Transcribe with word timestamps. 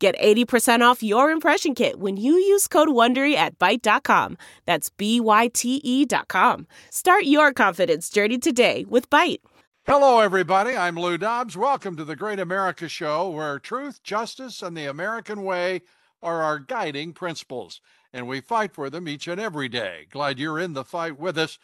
Get 0.00 0.18
80% 0.18 0.80
off 0.80 1.02
your 1.02 1.30
impression 1.30 1.74
kit 1.74 2.00
when 2.00 2.16
you 2.16 2.32
use 2.32 2.66
code 2.66 2.88
WONDERY 2.88 3.34
at 3.34 3.58
Byte.com. 3.58 4.38
That's 4.64 4.88
B-Y-T-E 4.88 6.06
dot 6.06 6.28
com. 6.28 6.66
Start 6.88 7.24
your 7.24 7.52
confidence 7.52 8.08
journey 8.08 8.38
today 8.38 8.86
with 8.88 9.10
Byte. 9.10 9.40
Hello, 9.86 10.20
everybody. 10.20 10.74
I'm 10.74 10.96
Lou 10.96 11.18
Dobbs. 11.18 11.54
Welcome 11.54 11.98
to 11.98 12.04
the 12.04 12.16
Great 12.16 12.38
America 12.38 12.88
Show, 12.88 13.28
where 13.28 13.58
truth, 13.58 14.02
justice, 14.02 14.62
and 14.62 14.74
the 14.74 14.86
American 14.86 15.42
way 15.42 15.82
are 16.22 16.42
our 16.42 16.58
guiding 16.58 17.12
principles. 17.12 17.82
And 18.10 18.26
we 18.26 18.40
fight 18.40 18.72
for 18.72 18.88
them 18.88 19.06
each 19.06 19.28
and 19.28 19.38
every 19.38 19.68
day. 19.68 20.06
Glad 20.10 20.38
you're 20.38 20.58
in 20.58 20.72
the 20.72 20.82
fight 20.82 21.18
with 21.18 21.36
us 21.36 21.58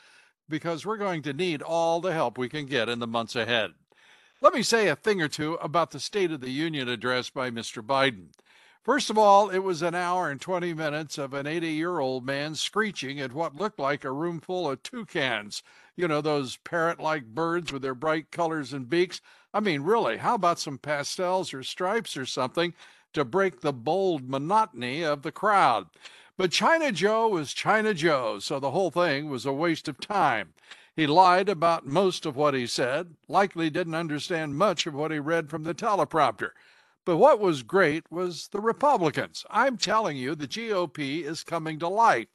because 0.47 0.85
we're 0.85 0.99
going 0.99 1.23
to 1.23 1.33
need 1.33 1.63
all 1.63 2.03
the 2.03 2.13
help 2.13 2.37
we 2.37 2.51
can 2.51 2.67
get 2.67 2.91
in 2.91 2.99
the 2.99 3.07
months 3.07 3.35
ahead. 3.35 3.71
Let 4.43 4.53
me 4.53 4.63
say 4.63 4.89
a 4.89 4.97
thing 4.97 5.23
or 5.23 5.29
two 5.29 5.55
about 5.55 5.93
the 5.93 5.99
State 5.99 6.31
of 6.31 6.43
the 6.43 6.51
Union 6.51 6.91
address 6.91 7.31
by 7.31 7.51
Mr. 7.51 7.83
Biden. 7.83 8.33
First 8.83 9.09
of 9.09 9.17
all, 9.17 9.49
it 9.49 9.61
was 9.61 9.81
an 9.81 9.95
hour 9.95 10.31
and 10.31 10.39
20 10.39 10.75
minutes 10.75 11.17
of 11.17 11.33
an 11.33 11.47
80 11.47 11.69
year 11.69 12.01
old 12.01 12.27
man 12.27 12.55
screeching 12.55 13.19
at 13.19 13.33
what 13.33 13.57
looked 13.57 13.79
like 13.79 14.05
a 14.05 14.13
room 14.13 14.41
full 14.41 14.71
of 14.71 14.83
toucans. 14.83 15.63
You 15.97 16.07
know, 16.07 16.21
those 16.21 16.59
parrot 16.59 17.01
like 17.01 17.25
birds 17.25 17.73
with 17.73 17.81
their 17.81 17.95
bright 17.95 18.31
colors 18.31 18.75
and 18.75 18.91
beaks. 18.91 19.23
I 19.55 19.61
mean, 19.61 19.81
really, 19.81 20.19
how 20.19 20.35
about 20.35 20.59
some 20.59 20.77
pastels 20.77 21.55
or 21.55 21.63
stripes 21.63 22.15
or 22.15 22.27
something 22.27 22.75
to 23.15 23.25
break 23.25 23.63
the 23.63 23.73
bold 23.73 24.29
monotony 24.29 25.03
of 25.03 25.23
the 25.23 25.33
crowd? 25.33 25.87
But 26.37 26.53
China 26.53 26.93
Joe 26.93 27.29
was 27.29 27.55
China 27.55 27.95
Joe, 27.95 28.39
so 28.41 28.61
the 28.61 28.73
whole 28.73 28.91
thing 28.91 29.31
was 29.31 29.47
a 29.47 29.53
waste 29.55 29.89
of 29.89 29.99
time. 29.99 30.53
He 30.97 31.07
lied 31.07 31.51
about 31.51 31.87
most 31.87 32.25
of 32.25 32.37
what 32.37 32.55
he 32.55 32.67
said, 32.67 33.17
likely 33.29 33.69
didn't 33.69 33.95
understand 33.95 34.57
much 34.57 34.87
of 34.87 34.95
what 34.95 35.11
he 35.11 35.19
read 35.19 35.51
from 35.51 35.65
the 35.65 35.75
teleprompter. 35.75 36.53
But 37.05 37.19
what 37.19 37.39
was 37.39 37.63
great 37.63 38.11
was 38.11 38.49
the 38.49 38.63
Republicans. 38.63 39.45
I'm 39.51 39.77
telling 39.77 40.17
you, 40.17 40.35
the 40.35 40.49
GOP 40.49 41.23
is 41.23 41.45
coming 41.45 41.79
to 41.81 41.89
life. 41.89 42.29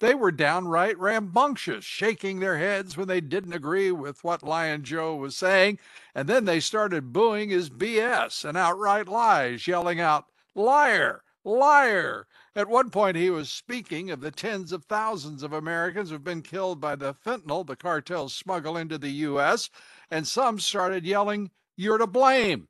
They 0.00 0.16
were 0.16 0.32
downright 0.32 0.98
rambunctious, 0.98 1.84
shaking 1.84 2.40
their 2.40 2.58
heads 2.58 2.96
when 2.96 3.06
they 3.06 3.20
didn't 3.20 3.52
agree 3.52 3.92
with 3.92 4.24
what 4.24 4.42
Lion 4.42 4.82
Joe 4.82 5.14
was 5.14 5.36
saying, 5.36 5.78
and 6.12 6.28
then 6.28 6.44
they 6.44 6.58
started 6.58 7.12
booing 7.12 7.50
his 7.50 7.70
BS 7.70 8.44
and 8.44 8.58
outright 8.58 9.06
lies, 9.06 9.68
yelling 9.68 10.00
out, 10.00 10.26
Liar! 10.56 11.22
Liar! 11.44 12.26
At 12.58 12.68
one 12.68 12.90
point, 12.90 13.16
he 13.16 13.30
was 13.30 13.52
speaking 13.52 14.10
of 14.10 14.20
the 14.20 14.32
tens 14.32 14.72
of 14.72 14.84
thousands 14.84 15.44
of 15.44 15.52
Americans 15.52 16.10
who've 16.10 16.24
been 16.24 16.42
killed 16.42 16.80
by 16.80 16.96
the 16.96 17.14
fentanyl 17.14 17.64
the 17.64 17.76
cartels 17.76 18.34
smuggle 18.34 18.76
into 18.76 18.98
the 18.98 19.12
U.S., 19.12 19.70
and 20.10 20.26
some 20.26 20.58
started 20.58 21.06
yelling, 21.06 21.52
You're 21.76 21.98
to 21.98 22.08
blame. 22.08 22.66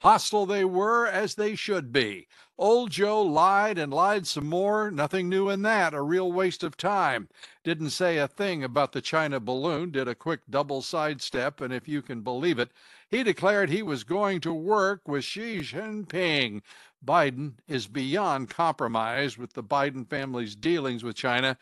Hostile 0.00 0.44
they 0.44 0.66
were, 0.66 1.06
as 1.06 1.36
they 1.36 1.54
should 1.54 1.90
be. 1.90 2.28
Old 2.58 2.90
Joe 2.90 3.22
lied 3.22 3.78
and 3.78 3.94
lied 3.94 4.26
some 4.26 4.46
more. 4.46 4.90
Nothing 4.90 5.30
new 5.30 5.48
in 5.48 5.62
that. 5.62 5.94
A 5.94 6.02
real 6.02 6.30
waste 6.30 6.62
of 6.62 6.76
time. 6.76 7.30
Didn't 7.64 7.90
say 7.90 8.18
a 8.18 8.28
thing 8.28 8.62
about 8.62 8.92
the 8.92 9.00
China 9.00 9.40
balloon. 9.40 9.90
Did 9.90 10.06
a 10.06 10.14
quick 10.14 10.40
double 10.50 10.82
sidestep, 10.82 11.62
and 11.62 11.72
if 11.72 11.88
you 11.88 12.02
can 12.02 12.20
believe 12.20 12.58
it, 12.58 12.72
he 13.10 13.22
declared 13.22 13.70
he 13.70 13.82
was 13.82 14.04
going 14.04 14.40
to 14.40 14.54
work 14.54 15.08
with 15.08 15.24
Xi 15.24 15.58
Jinping. 15.58 16.62
Biden 17.04 17.54
is 17.66 17.86
beyond 17.86 18.50
compromise 18.50 19.36
with 19.36 19.54
the 19.54 19.64
Biden 19.64 20.08
family's 20.08 20.54
dealings 20.54 21.02
with 21.02 21.16
China. 21.16 21.56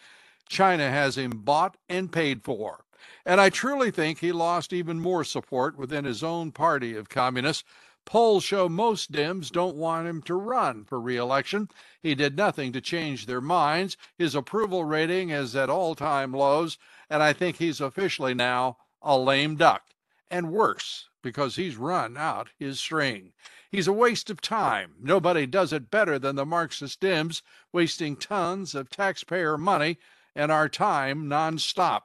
China 0.48 0.91
has 0.91 1.16
him 1.16 1.31
bought 1.31 1.76
and 1.88 2.12
paid 2.12 2.42
for. 2.42 2.84
And 3.25 3.41
I 3.41 3.50
truly 3.50 3.91
think 3.91 4.19
he 4.19 4.32
lost 4.32 4.72
even 4.72 5.00
more 5.00 5.25
support 5.25 5.78
within 5.78 6.04
his 6.04 6.22
own 6.22 6.53
party 6.53 6.97
of 6.97 7.09
communists. 7.09 7.65
Polls 8.04 8.42
show 8.42 8.69
most 8.69 9.12
Dems 9.12 9.50
don't 9.50 9.76
want 9.76 10.09
him 10.09 10.22
to 10.22 10.34
run 10.34 10.84
for 10.84 10.98
reelection. 10.98 11.69
He 12.00 12.15
did 12.15 12.36
nothing 12.36 12.72
to 12.72 12.80
change 12.80 13.26
their 13.26 13.42
minds. 13.42 13.97
His 14.16 14.34
approval 14.34 14.84
rating 14.84 15.30
is 15.30 15.54
at 15.54 15.69
all 15.69 15.94
time 15.94 16.32
lows, 16.32 16.78
and 17.10 17.22
I 17.22 17.32
think 17.34 17.56
he's 17.56 17.80
officially 17.80 18.34
now 18.34 18.78
a 19.03 19.19
lame 19.19 19.56
duck. 19.56 19.82
And 20.30 20.50
worse, 20.50 21.09
because 21.28 21.56
he's 21.56 21.77
run 21.77 22.16
out 22.16 22.49
his 22.59 22.81
string. 22.81 23.34
He's 23.71 23.87
a 23.87 23.93
waste 23.93 24.31
of 24.31 24.41
time. 24.41 24.94
Nobody 24.99 25.44
does 25.44 25.75
it 25.75 25.91
better 25.91 26.19
than 26.19 26.37
the 26.37 26.47
Marxist 26.47 27.03
Dems, 27.03 27.43
wasting 27.71 28.16
tons 28.16 28.75
of 28.75 28.89
taxpayer 28.89 29.59
money 29.59 29.99
and 30.34 30.50
our 30.50 30.71
time 30.71 31.27
nonstop. 31.27 32.05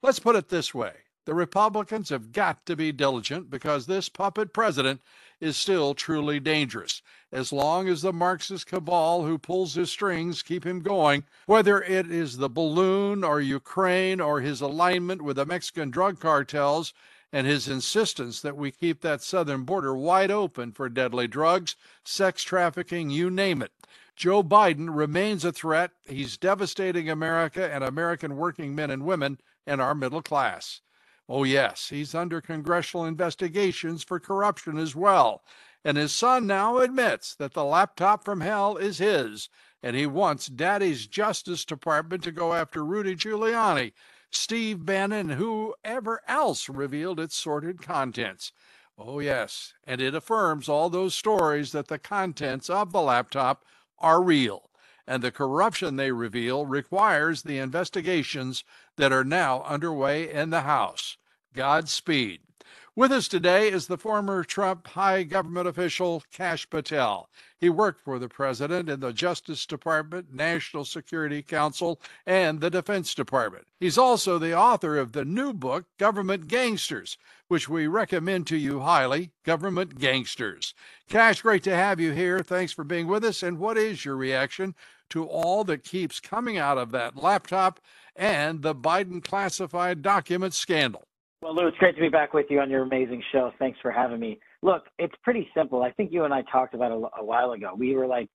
Let's 0.00 0.20
put 0.20 0.36
it 0.36 0.48
this 0.48 0.72
way 0.72 0.94
the 1.26 1.34
Republicans 1.34 2.08
have 2.08 2.32
got 2.32 2.64
to 2.64 2.74
be 2.74 2.92
diligent 2.92 3.50
because 3.50 3.84
this 3.84 4.08
puppet 4.08 4.54
president 4.54 5.02
is 5.38 5.54
still 5.54 5.92
truly 5.92 6.40
dangerous. 6.40 7.02
As 7.30 7.52
long 7.52 7.88
as 7.88 8.00
the 8.00 8.12
Marxist 8.12 8.66
cabal 8.66 9.24
who 9.24 9.36
pulls 9.36 9.74
his 9.74 9.90
strings 9.90 10.42
keep 10.42 10.64
him 10.64 10.80
going, 10.80 11.24
whether 11.44 11.82
it 11.82 12.10
is 12.10 12.38
the 12.38 12.48
balloon 12.48 13.22
or 13.22 13.38
Ukraine 13.38 14.18
or 14.18 14.40
his 14.40 14.62
alignment 14.62 15.20
with 15.20 15.36
the 15.36 15.44
Mexican 15.44 15.90
drug 15.90 16.18
cartels, 16.18 16.94
and 17.32 17.46
his 17.46 17.66
insistence 17.66 18.40
that 18.42 18.56
we 18.56 18.70
keep 18.70 19.00
that 19.00 19.22
southern 19.22 19.62
border 19.62 19.94
wide 19.94 20.30
open 20.30 20.70
for 20.72 20.88
deadly 20.88 21.26
drugs, 21.26 21.76
sex 22.04 22.42
trafficking, 22.42 23.08
you 23.08 23.30
name 23.30 23.62
it. 23.62 23.72
Joe 24.14 24.42
Biden 24.42 24.94
remains 24.94 25.44
a 25.44 25.52
threat. 25.52 25.92
He's 26.06 26.36
devastating 26.36 27.08
America 27.08 27.72
and 27.72 27.82
American 27.82 28.36
working 28.36 28.74
men 28.74 28.90
and 28.90 29.04
women 29.04 29.38
and 29.66 29.80
our 29.80 29.94
middle 29.94 30.22
class. 30.22 30.82
Oh, 31.28 31.44
yes, 31.44 31.88
he's 31.88 32.14
under 32.14 32.40
congressional 32.42 33.06
investigations 33.06 34.04
for 34.04 34.20
corruption 34.20 34.76
as 34.76 34.94
well. 34.94 35.42
And 35.84 35.96
his 35.96 36.12
son 36.12 36.46
now 36.46 36.78
admits 36.78 37.34
that 37.36 37.54
the 37.54 37.64
laptop 37.64 38.24
from 38.24 38.42
hell 38.42 38.76
is 38.76 38.98
his, 38.98 39.48
and 39.82 39.96
he 39.96 40.06
wants 40.06 40.46
Daddy's 40.46 41.06
Justice 41.06 41.64
Department 41.64 42.22
to 42.24 42.32
go 42.32 42.52
after 42.52 42.84
Rudy 42.84 43.16
Giuliani 43.16 43.92
Steve 44.34 44.86
Bannon, 44.86 45.30
whoever 45.30 46.22
else 46.26 46.68
revealed 46.68 47.20
its 47.20 47.36
sordid 47.36 47.82
contents. 47.82 48.50
Oh, 48.96 49.20
yes, 49.20 49.74
and 49.84 50.00
it 50.00 50.14
affirms 50.14 50.68
all 50.68 50.88
those 50.88 51.14
stories 51.14 51.72
that 51.72 51.88
the 51.88 51.98
contents 51.98 52.70
of 52.70 52.92
the 52.92 53.02
laptop 53.02 53.64
are 53.98 54.22
real, 54.22 54.70
and 55.06 55.22
the 55.22 55.30
corruption 55.30 55.96
they 55.96 56.12
reveal 56.12 56.66
requires 56.66 57.42
the 57.42 57.58
investigations 57.58 58.64
that 58.96 59.12
are 59.12 59.24
now 59.24 59.62
underway 59.64 60.30
in 60.30 60.50
the 60.50 60.62
House. 60.62 61.18
Godspeed. 61.54 62.40
With 62.94 63.10
us 63.10 63.26
today 63.26 63.70
is 63.70 63.86
the 63.86 63.96
former 63.96 64.44
Trump 64.44 64.86
high 64.88 65.22
government 65.22 65.66
official 65.66 66.22
Kash 66.30 66.68
Patel. 66.68 67.30
He 67.58 67.70
worked 67.70 68.04
for 68.04 68.18
the 68.18 68.28
president 68.28 68.90
in 68.90 69.00
the 69.00 69.14
Justice 69.14 69.64
Department, 69.64 70.34
National 70.34 70.84
Security 70.84 71.42
Council, 71.42 71.98
and 72.26 72.60
the 72.60 72.68
Defense 72.68 73.14
Department. 73.14 73.66
He's 73.80 73.96
also 73.96 74.38
the 74.38 74.54
author 74.54 74.98
of 74.98 75.12
the 75.12 75.24
new 75.24 75.54
book, 75.54 75.86
Government 75.98 76.48
Gangsters, 76.48 77.16
which 77.48 77.66
we 77.66 77.86
recommend 77.86 78.46
to 78.48 78.58
you 78.58 78.80
highly 78.80 79.30
Government 79.42 79.98
Gangsters. 79.98 80.74
Kash, 81.08 81.40
great 81.40 81.62
to 81.62 81.74
have 81.74 81.98
you 81.98 82.12
here. 82.12 82.40
Thanks 82.40 82.72
for 82.72 82.84
being 82.84 83.06
with 83.06 83.24
us. 83.24 83.42
And 83.42 83.58
what 83.58 83.78
is 83.78 84.04
your 84.04 84.16
reaction 84.16 84.74
to 85.08 85.24
all 85.24 85.64
that 85.64 85.82
keeps 85.82 86.20
coming 86.20 86.58
out 86.58 86.76
of 86.76 86.90
that 86.90 87.16
laptop 87.16 87.80
and 88.14 88.60
the 88.60 88.74
Biden 88.74 89.24
classified 89.24 90.02
document 90.02 90.52
scandal? 90.52 91.08
Well, 91.42 91.56
Lou, 91.56 91.66
it's 91.66 91.76
great 91.78 91.96
to 91.96 92.00
be 92.00 92.08
back 92.08 92.34
with 92.34 92.46
you 92.50 92.60
on 92.60 92.70
your 92.70 92.82
amazing 92.82 93.20
show. 93.32 93.50
Thanks 93.58 93.76
for 93.82 93.90
having 93.90 94.20
me. 94.20 94.38
Look, 94.62 94.84
it's 95.00 95.14
pretty 95.24 95.48
simple. 95.56 95.82
I 95.82 95.90
think 95.90 96.12
you 96.12 96.22
and 96.22 96.32
I 96.32 96.42
talked 96.42 96.72
about 96.72 96.92
it 96.92 96.94
a, 96.94 97.20
a 97.20 97.24
while 97.24 97.50
ago. 97.50 97.74
We 97.76 97.96
were 97.96 98.06
like, 98.06 98.28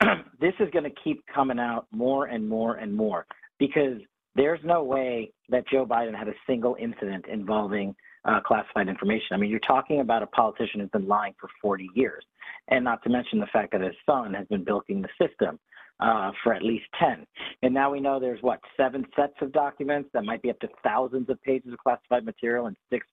this 0.40 0.54
is 0.60 0.70
going 0.70 0.84
to 0.84 0.92
keep 1.02 1.24
coming 1.26 1.58
out 1.58 1.88
more 1.90 2.26
and 2.26 2.48
more 2.48 2.76
and 2.76 2.94
more 2.94 3.26
because 3.58 3.98
there's 4.36 4.60
no 4.62 4.84
way 4.84 5.32
that 5.48 5.66
Joe 5.66 5.84
Biden 5.84 6.16
had 6.16 6.28
a 6.28 6.34
single 6.46 6.76
incident 6.78 7.26
involving 7.26 7.96
uh, 8.24 8.38
classified 8.46 8.88
information. 8.88 9.26
I 9.32 9.38
mean, 9.38 9.50
you're 9.50 9.58
talking 9.66 9.98
about 9.98 10.22
a 10.22 10.28
politician 10.28 10.78
who's 10.78 10.90
been 10.90 11.08
lying 11.08 11.34
for 11.40 11.48
40 11.60 11.88
years, 11.96 12.24
and 12.68 12.84
not 12.84 13.02
to 13.02 13.10
mention 13.10 13.40
the 13.40 13.46
fact 13.52 13.72
that 13.72 13.80
his 13.80 13.96
son 14.06 14.34
has 14.34 14.46
been 14.46 14.62
bilking 14.62 15.02
the 15.02 15.08
system 15.20 15.58
uh, 16.02 16.32
for 16.42 16.52
at 16.52 16.62
least 16.62 16.84
10. 16.98 17.24
And 17.62 17.72
now 17.72 17.90
we 17.90 18.00
know 18.00 18.18
there's 18.18 18.42
what, 18.42 18.58
seven 18.76 19.04
sets 19.14 19.34
of 19.40 19.52
documents 19.52 20.10
that 20.12 20.24
might 20.24 20.42
be 20.42 20.50
up 20.50 20.58
to 20.60 20.68
thousands 20.82 21.30
of 21.30 21.40
pages 21.42 21.72
of 21.72 21.78
classified 21.78 22.24
material 22.24 22.66
and 22.66 22.76
six 22.90 23.06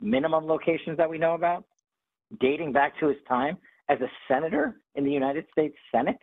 minimum 0.00 0.46
locations 0.46 0.98
that 0.98 1.08
we 1.08 1.16
know 1.16 1.34
about, 1.34 1.64
dating 2.40 2.72
back 2.72 2.98
to 3.00 3.08
his 3.08 3.16
time 3.26 3.56
as 3.88 3.98
a 4.00 4.08
senator 4.28 4.76
in 4.94 5.04
the 5.04 5.10
United 5.10 5.46
States 5.52 5.74
Senate. 5.90 6.18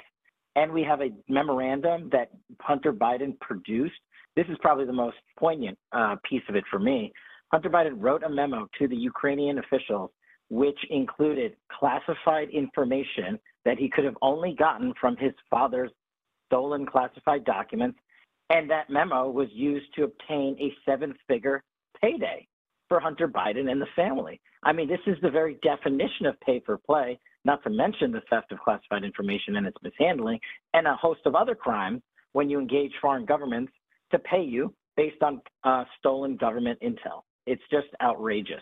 And 0.55 0.71
we 0.71 0.83
have 0.83 1.01
a 1.01 1.09
memorandum 1.27 2.09
that 2.11 2.29
Hunter 2.59 2.93
Biden 2.93 3.39
produced, 3.39 3.95
this 4.35 4.45
is 4.47 4.57
probably 4.61 4.85
the 4.85 4.93
most 4.93 5.17
poignant 5.39 5.77
uh, 5.91 6.17
piece 6.29 6.43
of 6.49 6.55
it 6.55 6.65
for 6.69 6.79
me. 6.79 7.11
Hunter 7.51 7.69
Biden 7.69 7.95
wrote 7.97 8.23
a 8.23 8.29
memo 8.29 8.67
to 8.77 8.87
the 8.87 8.95
Ukrainian 8.95 9.57
officials 9.59 10.11
which 10.49 10.77
included 10.89 11.55
classified 11.79 12.49
information 12.49 13.39
that 13.63 13.77
he 13.77 13.89
could 13.89 14.03
have 14.03 14.17
only 14.21 14.53
gotten 14.59 14.93
from 14.99 15.15
his 15.15 15.31
father's 15.49 15.91
stolen 16.51 16.85
classified 16.85 17.45
documents. 17.45 17.97
And 18.49 18.69
that 18.69 18.89
memo 18.89 19.29
was 19.29 19.47
used 19.53 19.87
to 19.95 20.03
obtain 20.03 20.57
a 20.59 20.73
seven 20.85 21.13
figure 21.27 21.63
payday 22.01 22.45
for 22.89 22.99
Hunter 22.99 23.29
Biden 23.29 23.71
and 23.71 23.81
the 23.81 23.87
family. 23.95 24.41
I 24.63 24.73
mean, 24.73 24.89
this 24.89 24.99
is 25.07 25.15
the 25.21 25.29
very 25.29 25.57
definition 25.63 26.25
of 26.25 26.37
pay 26.41 26.61
for 26.65 26.77
play, 26.77 27.17
not 27.45 27.63
to 27.63 27.69
mention 27.69 28.11
the 28.11 28.21
theft 28.29 28.51
of 28.51 28.59
classified 28.59 29.05
information 29.05 29.55
and 29.55 29.65
its 29.65 29.77
mishandling, 29.81 30.39
and 30.73 30.85
a 30.85 30.95
host 30.95 31.21
of 31.25 31.35
other 31.35 31.55
crimes 31.55 32.01
when 32.33 32.49
you 32.49 32.59
engage 32.59 32.91
foreign 33.01 33.25
governments 33.25 33.71
to 34.11 34.19
pay 34.19 34.43
you 34.43 34.73
based 34.97 35.23
on 35.23 35.41
uh, 35.63 35.85
stolen 35.97 36.35
government 36.35 36.77
intel. 36.83 37.21
It's 37.47 37.63
just 37.71 37.87
outrageous. 38.01 38.61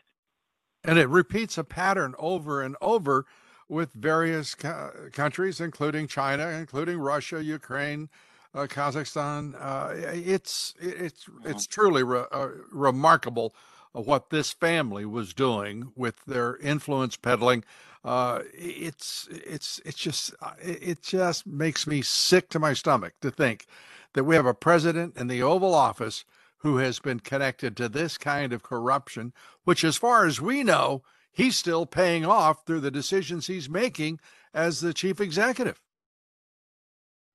And 0.83 0.99
it 0.99 1.09
repeats 1.09 1.57
a 1.57 1.63
pattern 1.63 2.13
over 2.19 2.61
and 2.61 2.75
over 2.79 3.25
with 3.69 3.93
various 3.93 4.55
co- 4.55 4.91
countries, 5.13 5.61
including 5.61 6.07
China, 6.07 6.49
including 6.49 6.97
Russia, 6.97 7.41
Ukraine, 7.43 8.09
uh, 8.53 8.65
Kazakhstan. 8.67 9.55
Uh, 9.59 9.93
it's 9.95 10.73
it's 10.81 11.25
it's 11.45 11.67
truly 11.67 12.03
re- 12.03 12.25
uh, 12.31 12.49
remarkable 12.71 13.53
what 13.93 14.29
this 14.29 14.51
family 14.51 15.05
was 15.05 15.33
doing 15.33 15.91
with 15.95 16.25
their 16.25 16.57
influence 16.57 17.15
peddling. 17.15 17.63
Uh, 18.03 18.41
it's 18.53 19.27
it's 19.31 19.79
it's 19.85 19.97
just 19.97 20.33
uh, 20.41 20.53
it 20.61 21.01
just 21.03 21.45
makes 21.45 21.85
me 21.85 22.01
sick 22.01 22.49
to 22.49 22.59
my 22.59 22.73
stomach 22.73 23.13
to 23.21 23.29
think 23.29 23.65
that 24.13 24.23
we 24.23 24.35
have 24.35 24.45
a 24.45 24.53
president 24.53 25.15
in 25.15 25.27
the 25.27 25.43
Oval 25.43 25.75
Office 25.75 26.25
who 26.59 26.77
has 26.77 26.99
been 26.99 27.19
connected 27.19 27.77
to 27.77 27.87
this 27.87 28.17
kind 28.17 28.51
of 28.51 28.63
corruption, 28.63 29.33
which, 29.63 29.83
as 29.83 29.95
far 29.95 30.25
as 30.25 30.41
we 30.41 30.63
know, 30.63 31.01
he's 31.31 31.57
still 31.57 31.85
paying 31.85 32.25
off 32.25 32.65
through 32.65 32.81
the 32.81 32.91
decisions 32.91 33.47
he's 33.47 33.69
making 33.69 34.19
as 34.53 34.81
the 34.81 34.93
chief 34.93 35.19
executive. 35.19 35.81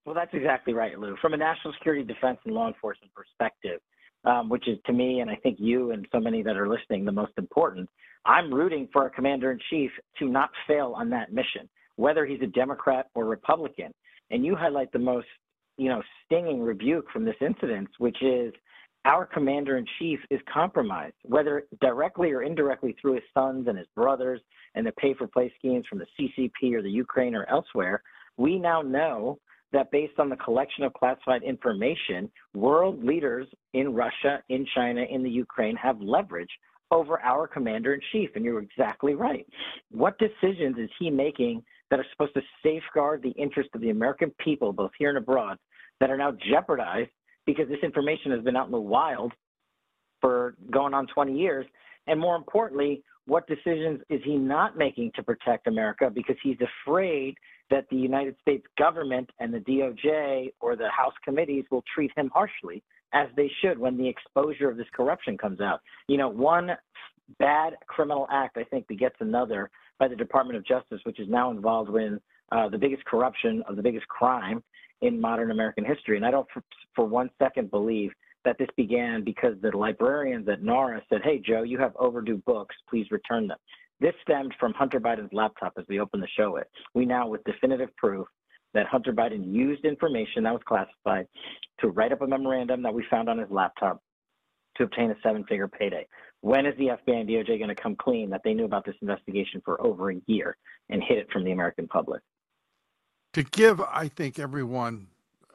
Well, 0.05 0.13
that's 0.13 0.33
exactly 0.33 0.73
right, 0.73 0.99
Lou. 0.99 1.15
From 1.21 1.33
a 1.33 1.37
national 1.37 1.73
security, 1.73 2.03
defense, 2.03 2.37
and 2.45 2.53
law 2.53 2.67
enforcement 2.67 3.11
perspective, 3.15 3.79
um, 4.23 4.49
which 4.49 4.67
is 4.67 4.77
to 4.85 4.93
me, 4.93 5.19
and 5.19 5.29
I 5.29 5.35
think 5.35 5.57
you 5.59 5.91
and 5.91 6.07
so 6.11 6.19
many 6.19 6.43
that 6.43 6.57
are 6.57 6.67
listening, 6.67 7.05
the 7.05 7.11
most 7.11 7.33
important, 7.37 7.89
I'm 8.25 8.53
rooting 8.53 8.87
for 8.91 9.01
our 9.03 9.09
commander 9.09 9.51
in 9.51 9.59
chief 9.69 9.91
to 10.19 10.27
not 10.27 10.49
fail 10.67 10.93
on 10.95 11.09
that 11.11 11.33
mission, 11.33 11.69
whether 11.95 12.25
he's 12.25 12.41
a 12.41 12.47
Democrat 12.47 13.07
or 13.15 13.25
Republican. 13.25 13.93
And 14.31 14.45
you 14.45 14.55
highlight 14.55 14.91
the 14.91 14.99
most, 14.99 15.27
you 15.77 15.89
know, 15.89 16.01
stinging 16.25 16.61
rebuke 16.61 17.05
from 17.11 17.25
this 17.25 17.35
incident, 17.41 17.87
which 17.97 18.17
is 18.21 18.53
our 19.05 19.25
commander 19.25 19.77
in 19.77 19.85
chief 19.99 20.19
is 20.29 20.41
compromised, 20.51 21.15
whether 21.23 21.63
directly 21.79 22.31
or 22.31 22.41
indirectly 22.41 22.95
through 22.99 23.13
his 23.13 23.23
sons 23.33 23.67
and 23.67 23.77
his 23.77 23.87
brothers 23.95 24.41
and 24.73 24.85
the 24.85 24.91
pay 24.93 25.13
for 25.13 25.27
play 25.27 25.53
schemes 25.57 25.85
from 25.87 25.99
the 25.99 26.07
CCP 26.19 26.73
or 26.73 26.81
the 26.81 26.89
Ukraine 26.89 27.35
or 27.35 27.47
elsewhere. 27.49 28.01
We 28.37 28.57
now 28.57 28.81
know 28.81 29.39
that 29.71 29.91
based 29.91 30.19
on 30.19 30.29
the 30.29 30.35
collection 30.37 30.83
of 30.83 30.93
classified 30.93 31.43
information, 31.43 32.31
world 32.53 33.03
leaders 33.03 33.47
in 33.73 33.93
Russia, 33.93 34.41
in 34.49 34.65
China, 34.73 35.03
in 35.09 35.23
the 35.23 35.29
Ukraine 35.29 35.75
have 35.75 36.01
leverage 36.01 36.49
over 36.91 37.19
our 37.21 37.47
commander 37.47 37.93
in 37.93 37.99
chief. 38.11 38.29
And 38.35 38.43
you're 38.43 38.61
exactly 38.61 39.15
right. 39.15 39.45
What 39.91 40.17
decisions 40.17 40.77
is 40.77 40.89
he 40.99 41.09
making 41.09 41.63
that 41.89 41.99
are 41.99 42.05
supposed 42.11 42.33
to 42.35 42.41
safeguard 42.63 43.21
the 43.21 43.31
interest 43.31 43.69
of 43.75 43.81
the 43.81 43.89
American 43.89 44.31
people, 44.39 44.73
both 44.73 44.91
here 44.97 45.09
and 45.09 45.17
abroad, 45.17 45.57
that 45.99 46.09
are 46.09 46.17
now 46.17 46.33
jeopardized 46.51 47.11
because 47.45 47.67
this 47.69 47.79
information 47.83 48.31
has 48.31 48.41
been 48.41 48.55
out 48.55 48.65
in 48.65 48.71
the 48.71 48.79
wild 48.79 49.33
for 50.21 50.55
going 50.71 50.93
on 50.93 51.07
20 51.07 51.37
years. 51.37 51.65
And 52.07 52.19
more 52.19 52.35
importantly, 52.35 53.03
what 53.27 53.47
decisions 53.47 54.01
is 54.09 54.21
he 54.23 54.35
not 54.35 54.77
making 54.77 55.11
to 55.15 55.23
protect 55.23 55.67
America 55.67 56.11
because 56.13 56.35
he's 56.43 56.57
afraid 56.61 57.35
that 57.71 57.85
the 57.89 57.95
United 57.95 58.35
States 58.41 58.65
government 58.77 59.29
and 59.39 59.53
the 59.53 59.59
DOJ 59.59 60.51
or 60.59 60.75
the 60.75 60.89
House 60.89 61.13
committees 61.23 61.65
will 61.71 61.83
treat 61.93 62.11
him 62.15 62.29
harshly, 62.33 62.83
as 63.13 63.27
they 63.35 63.49
should 63.61 63.79
when 63.79 63.97
the 63.97 64.07
exposure 64.07 64.69
of 64.69 64.77
this 64.77 64.85
corruption 64.93 65.37
comes 65.37 65.61
out. 65.61 65.81
You 66.07 66.17
know, 66.17 66.29
one 66.29 66.71
bad 67.39 67.73
criminal 67.87 68.27
act, 68.31 68.57
I 68.57 68.63
think, 68.63 68.87
begets 68.87 69.15
another 69.19 69.71
by 69.97 70.07
the 70.07 70.15
Department 70.15 70.57
of 70.57 70.65
Justice, 70.65 70.99
which 71.03 71.19
is 71.19 71.27
now 71.27 71.49
involved 71.49 71.95
in 71.95 72.19
uh, 72.51 72.69
the 72.69 72.77
biggest 72.77 73.03
corruption 73.05 73.63
of 73.67 73.75
the 73.75 73.81
biggest 73.81 74.07
crime 74.07 74.63
in 75.01 75.19
modern 75.19 75.51
American 75.51 75.83
history. 75.83 76.17
And 76.17 76.25
I 76.25 76.31
don't 76.31 76.47
for, 76.53 76.63
for 76.95 77.05
one 77.05 77.29
second 77.39 77.71
believe 77.71 78.11
that 78.43 78.57
this 78.59 78.69
began 78.77 79.23
because 79.23 79.55
the 79.61 79.75
librarians 79.75 80.47
at 80.47 80.63
NARA 80.63 81.01
said, 81.09 81.21
hey, 81.23 81.39
Joe, 81.39 81.63
you 81.63 81.77
have 81.79 81.93
overdue 81.97 82.41
books, 82.45 82.75
please 82.89 83.07
return 83.11 83.47
them. 83.47 83.57
This 83.99 84.13
stemmed 84.21 84.53
from 84.59 84.73
Hunter 84.73 84.99
Biden's 84.99 85.33
laptop 85.33 85.73
as 85.77 85.85
we 85.89 85.99
opened 85.99 86.21
the 86.21 86.27
show 86.37 86.57
it. 86.57 86.69
We 86.93 87.05
now, 87.05 87.27
with 87.27 87.43
definitive 87.45 87.95
proof 87.95 88.27
that 88.73 88.85
Hunter 88.87 89.13
Biden 89.13 89.53
used 89.53 89.85
information 89.85 90.43
that 90.43 90.53
was 90.53 90.61
classified 90.67 91.27
to 91.79 91.87
write 91.87 92.11
up 92.11 92.21
a 92.21 92.27
memorandum 92.27 92.83
that 92.83 92.93
we 92.93 93.05
found 93.09 93.29
on 93.29 93.39
his 93.39 93.49
laptop 93.49 94.01
to 94.75 94.83
obtain 94.83 95.11
a 95.11 95.15
seven 95.23 95.45
figure 95.45 95.67
payday. 95.67 96.05
When 96.41 96.65
is 96.65 96.77
the 96.77 96.87
FBI 96.87 97.21
and 97.21 97.29
DOJ 97.29 97.57
going 97.57 97.69
to 97.69 97.75
come 97.75 97.95
clean 97.95 98.29
that 98.29 98.41
they 98.43 98.53
knew 98.53 98.65
about 98.65 98.85
this 98.85 98.95
investigation 99.01 99.61
for 99.63 99.81
over 99.81 100.11
a 100.11 100.21
year 100.27 100.57
and 100.89 101.01
hid 101.01 101.17
it 101.17 101.31
from 101.31 101.45
the 101.45 101.51
American 101.51 101.87
public? 101.87 102.21
To 103.35 103.43
give, 103.43 103.81
I 103.81 104.07
think, 104.07 104.39
everyone 104.39 105.07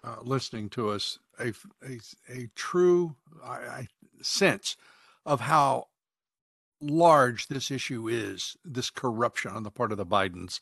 uh, 0.04 0.16
listening 0.20 0.68
to 0.70 0.90
us 0.90 1.18
a, 1.38 1.54
a, 1.82 1.98
a 2.28 2.50
true 2.54 3.16
I, 3.42 3.54
I, 3.54 3.88
sense 4.20 4.76
of 5.24 5.40
how 5.40 5.86
large 6.82 7.46
this 7.46 7.70
issue 7.70 8.06
is 8.06 8.54
this 8.66 8.90
corruption 8.90 9.52
on 9.52 9.62
the 9.62 9.70
part 9.70 9.92
of 9.92 9.96
the 9.96 10.04
Bidens, 10.04 10.60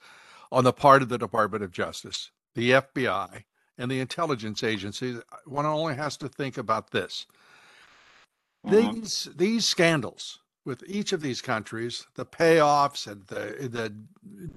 on 0.52 0.62
the 0.62 0.72
part 0.72 1.02
of 1.02 1.08
the 1.08 1.18
Department 1.18 1.64
of 1.64 1.72
Justice, 1.72 2.30
the 2.54 2.70
FBI, 2.70 3.42
and 3.76 3.90
the 3.90 3.98
intelligence 3.98 4.62
agencies. 4.62 5.20
One 5.44 5.66
only 5.66 5.96
has 5.96 6.16
to 6.18 6.28
think 6.28 6.56
about 6.56 6.92
this. 6.92 7.26
Mm-hmm. 8.64 9.00
These 9.00 9.28
these 9.34 9.64
scandals 9.66 10.38
with 10.64 10.84
each 10.86 11.12
of 11.12 11.20
these 11.20 11.42
countries, 11.42 12.06
the 12.14 12.26
payoffs 12.26 13.10
and 13.10 13.26
the 13.26 13.68
the 13.68 13.92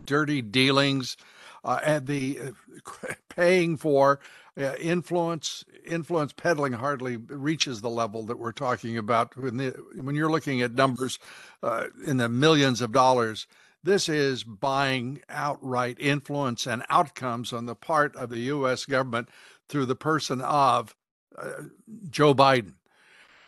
dirty 0.05 0.43
dealings, 0.43 1.17
uh, 1.63 1.79
and 1.83 2.07
the 2.07 2.39
uh, 2.39 3.13
paying 3.29 3.77
for 3.77 4.19
uh, 4.57 4.73
influence 4.79 5.63
influence 5.85 6.33
peddling 6.33 6.73
hardly 6.73 7.17
reaches 7.17 7.81
the 7.81 7.89
level 7.89 8.23
that 8.23 8.37
we're 8.37 8.51
talking 8.51 8.97
about 8.97 9.35
when 9.37 9.57
the, 9.57 9.69
when 9.95 10.15
you're 10.15 10.31
looking 10.31 10.61
at 10.61 10.73
numbers 10.73 11.19
uh, 11.63 11.85
in 12.05 12.17
the 12.17 12.29
millions 12.29 12.81
of 12.81 12.91
dollars. 12.91 13.47
This 13.83 14.07
is 14.07 14.43
buying 14.43 15.21
outright 15.27 15.97
influence 15.99 16.67
and 16.67 16.83
outcomes 16.89 17.51
on 17.51 17.65
the 17.65 17.75
part 17.75 18.15
of 18.15 18.29
the 18.29 18.41
US 18.41 18.85
government 18.85 19.29
through 19.67 19.87
the 19.87 19.95
person 19.95 20.39
of 20.41 20.95
uh, 21.35 21.63
Joe 22.09 22.35
Biden. 22.35 22.73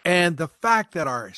And 0.05 0.38
the 0.38 0.47
fact 0.47 0.93
that 0.93 1.07
our 1.07 1.31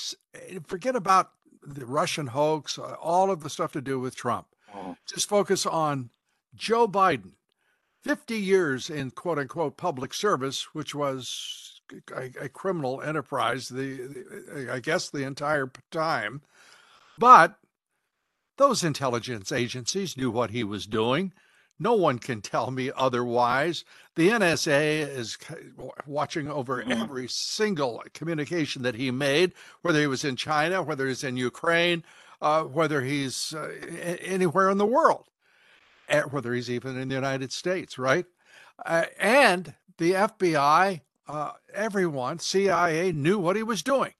forget 0.66 0.96
about 0.96 1.32
the 1.62 1.86
Russian 1.86 2.28
hoax 2.28 2.78
uh, 2.78 2.96
all 3.02 3.32
of 3.32 3.42
the 3.44 3.50
stuff 3.50 3.72
to 3.74 3.82
do 3.82 4.00
with 4.00 4.16
Trump. 4.16 4.48
Mm-hmm. 4.74 4.92
just 5.08 5.30
focus 5.30 5.66
on 5.66 6.10
Joe 6.56 6.88
Biden, 6.88 7.32
50 8.04 8.38
years 8.38 8.90
in 8.90 9.12
quote 9.12 9.40
unquote 9.40 9.78
public 9.78 10.14
service, 10.14 10.74
which 10.74 10.94
was 10.94 11.82
a, 12.16 12.32
a 12.42 12.50
criminal 12.50 13.02
enterprise, 13.02 13.70
the, 13.70 13.96
the, 13.96 14.70
I 14.72 14.80
guess 14.80 15.10
the 15.10 15.24
entire 15.24 15.72
time. 15.92 16.42
But 17.18 17.58
those 18.58 18.84
intelligence 18.84 19.52
agencies 19.52 20.18
knew 20.18 20.32
what 20.32 20.52
he 20.52 20.64
was 20.64 20.86
doing. 20.86 21.34
No 21.78 21.94
one 21.94 22.20
can 22.20 22.42
tell 22.42 22.72
me 22.72 22.90
otherwise. 22.96 23.84
The 24.16 24.30
NSA 24.30 25.10
is 25.10 25.38
watching 26.06 26.48
over 26.48 26.82
mm-hmm. 26.82 26.92
every 26.94 27.28
single 27.28 28.02
communication 28.14 28.84
that 28.84 28.96
he 28.96 29.12
made, 29.12 29.54
whether 29.82 30.00
he 30.00 30.08
was 30.08 30.24
in 30.24 30.38
China, 30.38 30.82
whether 30.82 31.06
he's 31.08 31.24
in 31.24 31.36
Ukraine, 31.36 32.04
uh, 32.42 32.64
whether 32.64 33.02
he's 33.02 33.54
uh, 33.54 33.72
anywhere 34.22 34.70
in 34.70 34.78
the 34.78 34.86
world 34.86 35.28
whether 36.30 36.54
he's 36.54 36.70
even 36.70 36.98
in 36.98 37.10
the 37.10 37.16
United 37.16 37.52
States, 37.52 37.98
right? 37.98 38.26
Uh, 38.86 39.06
and 39.20 39.74
the 39.98 40.12
FBI, 40.12 41.02
uh, 41.28 41.52
everyone, 41.74 42.40
CIA 42.40 43.12
knew 43.12 43.40
what 43.40 43.56
he 43.56 43.64
was 43.64 43.84
doing. 43.84 44.14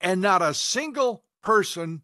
And 0.00 0.20
not 0.20 0.42
a 0.42 0.54
single 0.54 1.24
person 1.42 2.02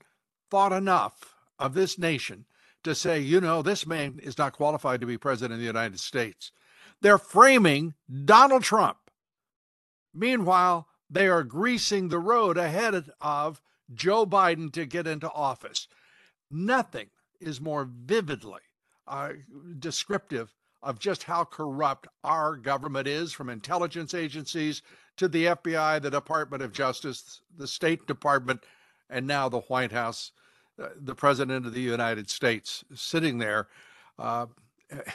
thought 0.50 0.72
enough 0.72 1.34
of 1.58 1.74
this 1.74 1.98
nation 1.98 2.46
to 2.82 2.94
say, 2.94 3.18
you 3.18 3.40
know, 3.40 3.62
this 3.62 3.86
man 3.86 4.20
is 4.22 4.36
not 4.36 4.52
qualified 4.52 5.00
to 5.00 5.06
be 5.06 5.16
president 5.16 5.54
of 5.54 5.60
the 5.60 5.66
United 5.66 5.98
States. 6.00 6.52
They're 7.00 7.18
framing 7.18 7.94
Donald 8.24 8.62
Trump. 8.62 8.98
Meanwhile, 10.12 10.86
they 11.10 11.28
are 11.28 11.42
greasing 11.42 12.08
the 12.08 12.18
road 12.18 12.56
ahead 12.56 13.10
of 13.20 13.60
Joe 13.92 14.26
Biden 14.26 14.72
to 14.72 14.86
get 14.86 15.06
into 15.06 15.30
office. 15.30 15.88
Nothing 16.50 17.08
is 17.40 17.60
more 17.60 17.84
vividly 17.84 18.60
uh, 19.06 19.30
descriptive 19.78 20.54
of 20.82 20.98
just 20.98 21.24
how 21.24 21.44
corrupt 21.44 22.06
our 22.22 22.56
government 22.56 23.08
is 23.08 23.32
from 23.32 23.48
intelligence 23.48 24.14
agencies 24.14 24.82
to 25.16 25.28
the 25.28 25.46
FBI, 25.46 26.02
the 26.02 26.10
Department 26.10 26.62
of 26.62 26.72
Justice, 26.72 27.40
the 27.56 27.66
State 27.66 28.06
Department, 28.06 28.64
and 29.08 29.26
now 29.26 29.48
the 29.48 29.60
White 29.60 29.92
House, 29.92 30.32
uh, 30.82 30.88
the 30.96 31.14
President 31.14 31.66
of 31.66 31.72
the 31.72 31.80
United 31.80 32.28
States 32.28 32.84
sitting 32.94 33.38
there 33.38 33.68
uh, 34.18 34.46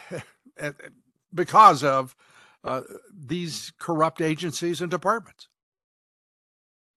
because 1.34 1.84
of 1.84 2.16
uh, 2.64 2.82
these 3.14 3.72
corrupt 3.78 4.22
agencies 4.22 4.82
and 4.82 4.90
departments. 4.90 5.48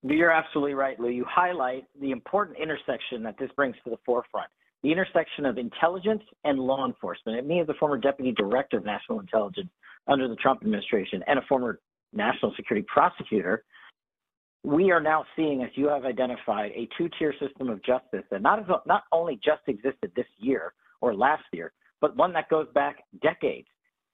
You're 0.03 0.33
absolutely 0.33 0.75
right, 0.75 0.99
Lou. 0.99 1.11
You 1.11 1.25
highlight 1.29 1.85
the 2.01 2.11
important 2.11 2.59
intersection 2.59 3.23
that 3.23 3.39
this 3.39 3.51
brings 3.55 3.77
to 3.85 3.91
the 3.91 3.99
forefront 4.05 4.49
the 4.83 4.91
intersection 4.91 5.47
of 5.47 5.59
intelligence 5.59 6.23
and 6.45 6.59
law 6.59 6.87
enforcement. 6.87 7.39
And 7.39 7.47
me, 7.47 7.61
as 7.61 7.69
a 7.69 7.75
former 7.75 7.99
deputy 7.99 8.33
director 8.33 8.79
of 8.79 8.85
national 8.85 9.21
intelligence 9.21 9.71
under 10.09 10.29
the 10.29 10.37
Trump 10.37 10.61
administration 10.63 11.23
and 11.27 11.39
a 11.39 11.43
former 11.49 11.81
national 12.13 12.53
security 12.57 12.87
prosecutor, 12.93 13.65
we 14.65 14.91
are 14.91 15.01
now 15.01 15.25
seeing, 15.35 15.63
as 15.63 15.71
you 15.75 15.89
have 15.89 16.05
identified, 16.05 16.71
a 16.73 16.89
two-tier 16.97 17.35
system 17.41 17.69
of 17.69 17.83
justice 17.85 18.25
that 18.31 18.43
not, 18.43 18.65
not 18.87 19.05
only 19.13 19.41
just 19.45 19.63
existed 19.67 20.13
this 20.15 20.27
year 20.39 20.73
or 21.01 21.15
last 21.15 21.45
year, 21.53 21.73
but 22.01 22.17
one 22.17 22.33
that 22.33 22.49
goes 22.49 22.67
back 22.75 23.03
decades. 23.23 23.67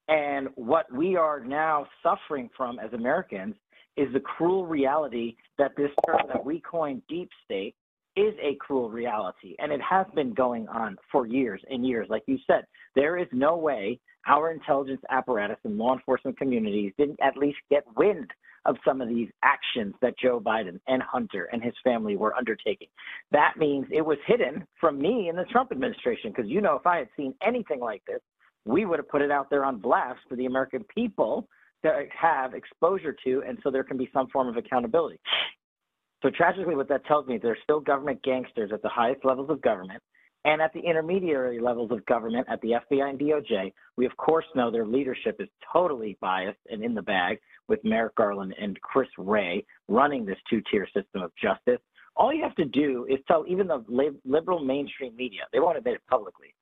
And 0.07 0.47
what 0.55 0.91
we 0.91 1.15
are 1.15 1.39
now 1.39 1.87
suffering 2.01 2.49
from 2.57 2.79
as 2.79 2.91
Americans 2.93 3.55
is 3.95 4.11
the 4.13 4.19
cruel 4.19 4.65
reality 4.65 5.35
that 5.57 5.75
this 5.75 5.91
term 6.07 6.21
that 6.27 6.43
we 6.43 6.61
coined 6.61 7.03
deep 7.07 7.29
state 7.45 7.75
is 8.19 8.35
a 8.41 8.55
cruel 8.55 8.89
reality. 8.89 9.55
And 9.59 9.71
it 9.71 9.81
has 9.81 10.05
been 10.13 10.33
going 10.33 10.67
on 10.67 10.97
for 11.11 11.25
years 11.25 11.61
and 11.69 11.85
years. 11.85 12.07
Like 12.09 12.23
you 12.27 12.37
said, 12.45 12.65
there 12.95 13.17
is 13.17 13.27
no 13.31 13.55
way 13.55 13.99
our 14.27 14.51
intelligence 14.51 15.01
apparatus 15.09 15.57
and 15.63 15.77
law 15.77 15.93
enforcement 15.93 16.37
communities 16.37 16.91
didn't 16.97 17.19
at 17.21 17.37
least 17.37 17.57
get 17.69 17.83
wind 17.95 18.29
of 18.65 18.75
some 18.85 18.99
of 19.01 19.07
these 19.07 19.29
actions 19.43 19.95
that 20.01 20.19
Joe 20.19 20.39
Biden 20.39 20.79
and 20.87 21.01
Hunter 21.01 21.49
and 21.53 21.63
his 21.63 21.73
family 21.83 22.17
were 22.17 22.35
undertaking. 22.35 22.89
That 23.31 23.53
means 23.57 23.85
it 23.89 24.05
was 24.05 24.17
hidden 24.27 24.65
from 24.79 24.99
me 24.99 25.29
in 25.29 25.35
the 25.35 25.45
Trump 25.45 25.71
administration 25.71 26.31
because 26.35 26.49
you 26.49 26.59
know 26.59 26.75
if 26.75 26.85
I 26.85 26.97
had 26.97 27.07
seen 27.15 27.33
anything 27.45 27.79
like 27.79 28.03
this, 28.05 28.19
we 28.65 28.85
would 28.85 28.99
have 28.99 29.07
put 29.07 29.21
it 29.21 29.31
out 29.31 29.49
there 29.49 29.63
on 29.63 29.77
blast 29.77 30.19
for 30.27 30.35
the 30.35 30.45
American 30.45 30.83
people 30.93 31.47
to 31.83 32.03
have 32.13 32.53
exposure 32.53 33.15
to, 33.23 33.43
and 33.47 33.57
so 33.63 33.71
there 33.71 33.85
can 33.85 33.97
be 33.97 34.09
some 34.13 34.27
form 34.27 34.49
of 34.49 34.57
accountability. 34.57 35.19
So 36.21 36.29
tragically, 36.29 36.75
what 36.75 36.89
that 36.89 37.05
tells 37.05 37.27
me 37.27 37.35
is 37.35 37.41
there's 37.41 37.57
still 37.63 37.79
government 37.79 38.21
gangsters 38.23 38.71
at 38.73 38.81
the 38.81 38.89
highest 38.89 39.23
levels 39.23 39.49
of 39.49 39.61
government 39.61 40.01
and 40.45 40.61
at 40.61 40.73
the 40.73 40.79
intermediary 40.79 41.59
levels 41.59 41.91
of 41.91 42.05
government 42.05 42.47
at 42.49 42.61
the 42.61 42.71
FBI 42.71 43.09
and 43.09 43.19
DOJ. 43.19 43.73
We, 43.97 44.05
of 44.05 44.15
course, 44.17 44.45
know 44.55 44.71
their 44.71 44.85
leadership 44.85 45.37
is 45.39 45.49
totally 45.71 46.17
biased 46.21 46.59
and 46.69 46.83
in 46.83 46.93
the 46.93 47.01
bag 47.01 47.39
with 47.67 47.83
Merrick 47.83 48.15
Garland 48.15 48.53
and 48.59 48.79
Chris 48.81 49.09
Wray 49.17 49.65
running 49.87 50.25
this 50.25 50.37
two 50.49 50.61
tier 50.71 50.87
system 50.87 51.21
of 51.21 51.31
justice. 51.41 51.81
All 52.15 52.33
you 52.33 52.43
have 52.43 52.55
to 52.55 52.65
do 52.65 53.05
is 53.09 53.19
tell 53.27 53.45
even 53.47 53.67
the 53.67 53.83
liberal 54.25 54.63
mainstream 54.63 55.15
media, 55.15 55.41
they 55.53 55.59
won't 55.59 55.77
admit 55.77 55.95
it 55.95 56.01
publicly. 56.09 56.53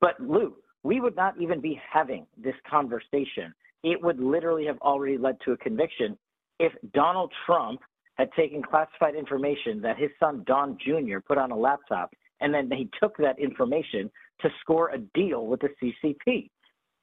But 0.00 0.20
Lou, 0.20 0.56
we 0.82 1.00
would 1.00 1.16
not 1.16 1.40
even 1.40 1.60
be 1.60 1.80
having 1.90 2.26
this 2.36 2.54
conversation. 2.68 3.54
It 3.82 4.02
would 4.02 4.20
literally 4.20 4.66
have 4.66 4.78
already 4.78 5.16
led 5.16 5.36
to 5.44 5.52
a 5.52 5.56
conviction 5.56 6.18
if 6.58 6.72
Donald 6.92 7.32
Trump 7.46 7.80
had 8.16 8.32
taken 8.32 8.62
classified 8.62 9.14
information 9.14 9.80
that 9.82 9.98
his 9.98 10.10
son 10.18 10.42
Don 10.46 10.78
Jr. 10.78 11.18
put 11.26 11.38
on 11.38 11.50
a 11.50 11.56
laptop, 11.56 12.12
and 12.40 12.52
then 12.52 12.70
he 12.70 12.88
took 13.00 13.16
that 13.18 13.38
information 13.38 14.10
to 14.40 14.48
score 14.60 14.90
a 14.90 14.98
deal 15.14 15.46
with 15.46 15.60
the 15.60 15.68
CCP. 15.80 16.50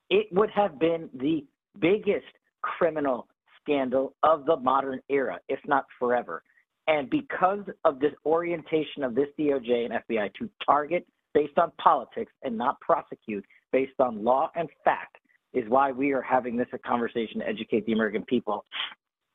It 0.10 0.27
would 0.32 0.50
have 0.51 0.79
been 0.79 1.10
the 1.13 1.46
biggest 1.79 2.25
criminal 2.62 3.27
scandal 3.62 4.13
of 4.24 4.46
the 4.46 4.58
modern 4.58 5.00
era, 5.10 5.39
if 5.50 5.60
not 5.65 5.86
forever. 5.98 6.43
And 6.88 7.10
because 7.10 7.63
of 7.86 8.00
this 8.00 8.12
orientation 8.25 9.03
of 9.03 9.15
this 9.15 9.29
DOJ 9.39 9.86
and 9.86 9.93
FBI 9.93 10.34
to 10.36 10.50
target 10.65 11.08
based 11.34 11.58
on 11.58 11.72
politics 11.82 12.32
and 12.43 12.58
not 12.58 12.79
prosecute 12.82 13.46
based 13.72 14.00
on 14.00 14.24
law 14.24 14.51
and 14.55 14.70
fact, 14.84 15.17
is 15.53 15.63
why 15.70 15.91
we 15.91 16.12
are 16.12 16.22
having 16.22 16.58
this 16.58 16.67
conversation 16.86 17.39
to 17.39 17.48
educate 17.48 17.86
the 17.86 17.93
American 17.93 18.24
people 18.24 18.65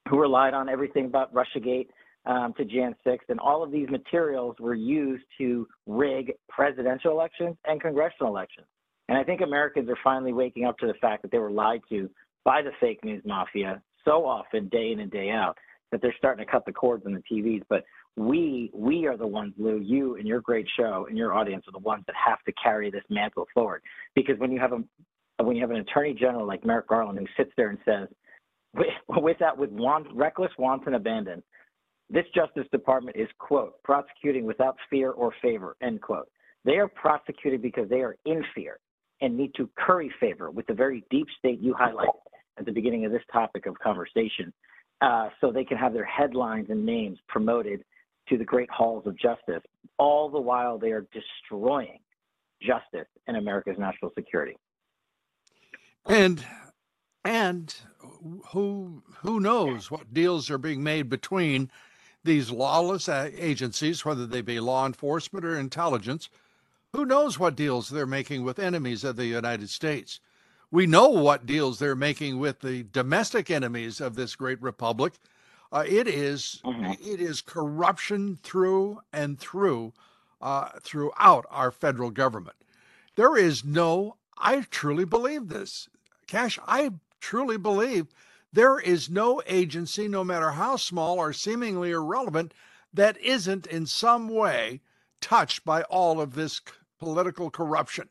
who 0.08 0.18
relied 0.18 0.54
on 0.54 0.68
everything 0.68 1.06
about 1.06 1.32
Russiagate 1.34 1.88
um, 2.26 2.52
to 2.56 2.64
Jan 2.64 2.94
6, 3.04 3.24
and 3.28 3.40
all 3.40 3.62
of 3.62 3.70
these 3.70 3.88
materials 3.88 4.56
were 4.58 4.74
used 4.74 5.24
to 5.38 5.66
rig 5.86 6.32
presidential 6.48 7.12
elections 7.12 7.56
and 7.66 7.80
congressional 7.80 8.32
elections. 8.32 8.66
And 9.08 9.16
I 9.16 9.24
think 9.24 9.40
Americans 9.40 9.88
are 9.88 9.98
finally 10.04 10.32
waking 10.32 10.64
up 10.64 10.76
to 10.78 10.86
the 10.86 10.94
fact 11.00 11.22
that 11.22 11.30
they 11.30 11.38
were 11.38 11.50
lied 11.50 11.80
to 11.88 12.10
by 12.44 12.60
the 12.62 12.70
fake 12.80 13.02
news 13.04 13.22
mafia 13.24 13.82
so 14.04 14.26
often, 14.26 14.68
day 14.68 14.92
in 14.92 15.00
and 15.00 15.10
day 15.10 15.30
out, 15.30 15.56
that 15.90 16.02
they're 16.02 16.14
starting 16.18 16.44
to 16.44 16.50
cut 16.50 16.66
the 16.66 16.72
cords 16.72 17.04
on 17.06 17.14
the 17.14 17.22
TVs. 17.30 17.62
But 17.68 17.84
we, 18.16 18.70
we 18.74 19.06
are 19.06 19.16
the 19.16 19.26
ones, 19.26 19.54
Lou, 19.56 19.78
you 19.78 20.16
and 20.16 20.26
your 20.26 20.40
great 20.40 20.66
show 20.78 21.06
and 21.08 21.16
your 21.16 21.32
audience 21.32 21.64
are 21.68 21.72
the 21.72 21.78
ones 21.78 22.04
that 22.06 22.16
have 22.16 22.42
to 22.44 22.52
carry 22.62 22.90
this 22.90 23.04
mantle 23.08 23.46
forward. 23.54 23.82
Because 24.14 24.38
when 24.38 24.52
you 24.52 24.60
have 24.60 24.72
a 24.72 24.82
when 25.42 25.54
you 25.54 25.62
have 25.62 25.70
an 25.70 25.76
attorney 25.76 26.14
general 26.14 26.44
like 26.44 26.64
Merrick 26.64 26.88
Garland 26.88 27.16
who 27.16 27.26
sits 27.36 27.52
there 27.56 27.70
and 27.70 27.78
says, 27.84 28.08
with 29.08 29.38
that, 29.40 29.56
with 29.56 29.70
want, 29.70 30.06
reckless 30.14 30.52
wanton 30.58 30.94
abandon. 30.94 31.42
This 32.10 32.24
Justice 32.34 32.66
Department 32.72 33.16
is, 33.16 33.28
quote, 33.38 33.82
prosecuting 33.82 34.46
without 34.46 34.76
fear 34.88 35.10
or 35.10 35.32
favor, 35.42 35.76
end 35.82 36.00
quote. 36.00 36.28
They 36.64 36.76
are 36.76 36.88
prosecuting 36.88 37.60
because 37.60 37.88
they 37.88 38.00
are 38.00 38.16
in 38.24 38.42
fear 38.54 38.78
and 39.20 39.36
need 39.36 39.52
to 39.56 39.68
curry 39.76 40.12
favor 40.20 40.50
with 40.50 40.66
the 40.66 40.74
very 40.74 41.04
deep 41.10 41.26
state 41.38 41.60
you 41.60 41.74
highlighted 41.74 42.12
at 42.58 42.64
the 42.64 42.72
beginning 42.72 43.04
of 43.04 43.12
this 43.12 43.22
topic 43.32 43.66
of 43.66 43.78
conversation, 43.78 44.52
uh, 45.00 45.28
so 45.40 45.52
they 45.52 45.64
can 45.64 45.76
have 45.76 45.92
their 45.92 46.04
headlines 46.04 46.66
and 46.70 46.84
names 46.84 47.18
promoted 47.28 47.84
to 48.28 48.36
the 48.36 48.44
great 48.44 48.70
halls 48.70 49.06
of 49.06 49.16
justice, 49.18 49.62
all 49.98 50.28
the 50.28 50.40
while 50.40 50.78
they 50.78 50.90
are 50.90 51.06
destroying 51.12 51.98
justice 52.60 53.08
and 53.26 53.36
America's 53.36 53.76
national 53.78 54.10
security. 54.16 54.56
And 56.06 56.44
and 57.28 57.74
who 58.52 59.02
who 59.18 59.38
knows 59.38 59.90
what 59.90 60.14
deals 60.14 60.50
are 60.50 60.56
being 60.56 60.82
made 60.82 61.10
between 61.10 61.70
these 62.24 62.50
lawless 62.50 63.06
agencies, 63.06 64.02
whether 64.02 64.24
they 64.24 64.40
be 64.40 64.58
law 64.60 64.86
enforcement 64.86 65.44
or 65.44 65.58
intelligence? 65.58 66.30
Who 66.94 67.04
knows 67.04 67.38
what 67.38 67.54
deals 67.54 67.90
they're 67.90 68.06
making 68.06 68.44
with 68.44 68.58
enemies 68.58 69.04
of 69.04 69.16
the 69.16 69.26
United 69.26 69.68
States? 69.68 70.20
We 70.70 70.86
know 70.86 71.08
what 71.08 71.44
deals 71.44 71.78
they're 71.78 71.94
making 71.94 72.38
with 72.38 72.60
the 72.60 72.84
domestic 72.84 73.50
enemies 73.50 74.00
of 74.00 74.14
this 74.14 74.34
great 74.34 74.60
republic. 74.62 75.12
Uh, 75.70 75.84
it 75.86 76.08
is, 76.08 76.62
mm-hmm. 76.64 76.92
it 76.92 77.20
is 77.20 77.42
corruption 77.42 78.38
through 78.42 79.00
and 79.12 79.38
through 79.38 79.92
uh, 80.40 80.70
throughout 80.80 81.44
our 81.50 81.70
federal 81.70 82.10
government. 82.10 82.56
There 83.16 83.36
is 83.36 83.66
no. 83.66 84.16
I 84.38 84.62
truly 84.70 85.04
believe 85.04 85.48
this, 85.48 85.90
Kash. 86.26 86.58
I 86.66 86.92
truly 87.20 87.56
believe 87.56 88.06
there 88.52 88.78
is 88.78 89.10
no 89.10 89.42
agency, 89.46 90.08
no 90.08 90.24
matter 90.24 90.50
how 90.52 90.76
small 90.76 91.18
or 91.18 91.32
seemingly 91.32 91.90
irrelevant, 91.90 92.54
that 92.92 93.18
isn't 93.18 93.66
in 93.66 93.86
some 93.86 94.28
way 94.28 94.80
touched 95.20 95.64
by 95.64 95.82
all 95.82 96.20
of 96.20 96.34
this 96.34 96.60
political 96.98 97.50
corruption, 97.50 98.08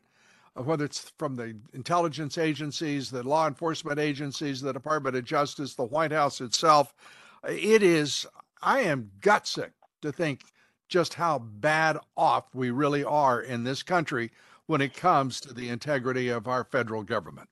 uh, 0.56 0.62
whether 0.62 0.84
it's 0.84 1.10
from 1.18 1.34
the 1.34 1.56
intelligence 1.72 2.38
agencies, 2.38 3.10
the 3.10 3.22
law 3.22 3.48
enforcement 3.48 3.98
agencies, 3.98 4.60
the 4.60 4.72
Department 4.72 5.16
of 5.16 5.24
Justice, 5.24 5.74
the 5.74 5.84
White 5.84 6.12
House 6.12 6.40
itself. 6.40 6.94
It 7.48 7.82
is, 7.82 8.26
I 8.62 8.80
am 8.80 9.10
gutsick 9.20 9.72
to 10.02 10.12
think 10.12 10.44
just 10.88 11.14
how 11.14 11.38
bad 11.38 11.98
off 12.16 12.54
we 12.54 12.70
really 12.70 13.04
are 13.04 13.40
in 13.40 13.64
this 13.64 13.82
country 13.82 14.30
when 14.66 14.80
it 14.80 14.94
comes 14.94 15.40
to 15.40 15.52
the 15.52 15.68
integrity 15.68 16.28
of 16.28 16.46
our 16.46 16.64
federal 16.64 17.02
government. 17.02 17.48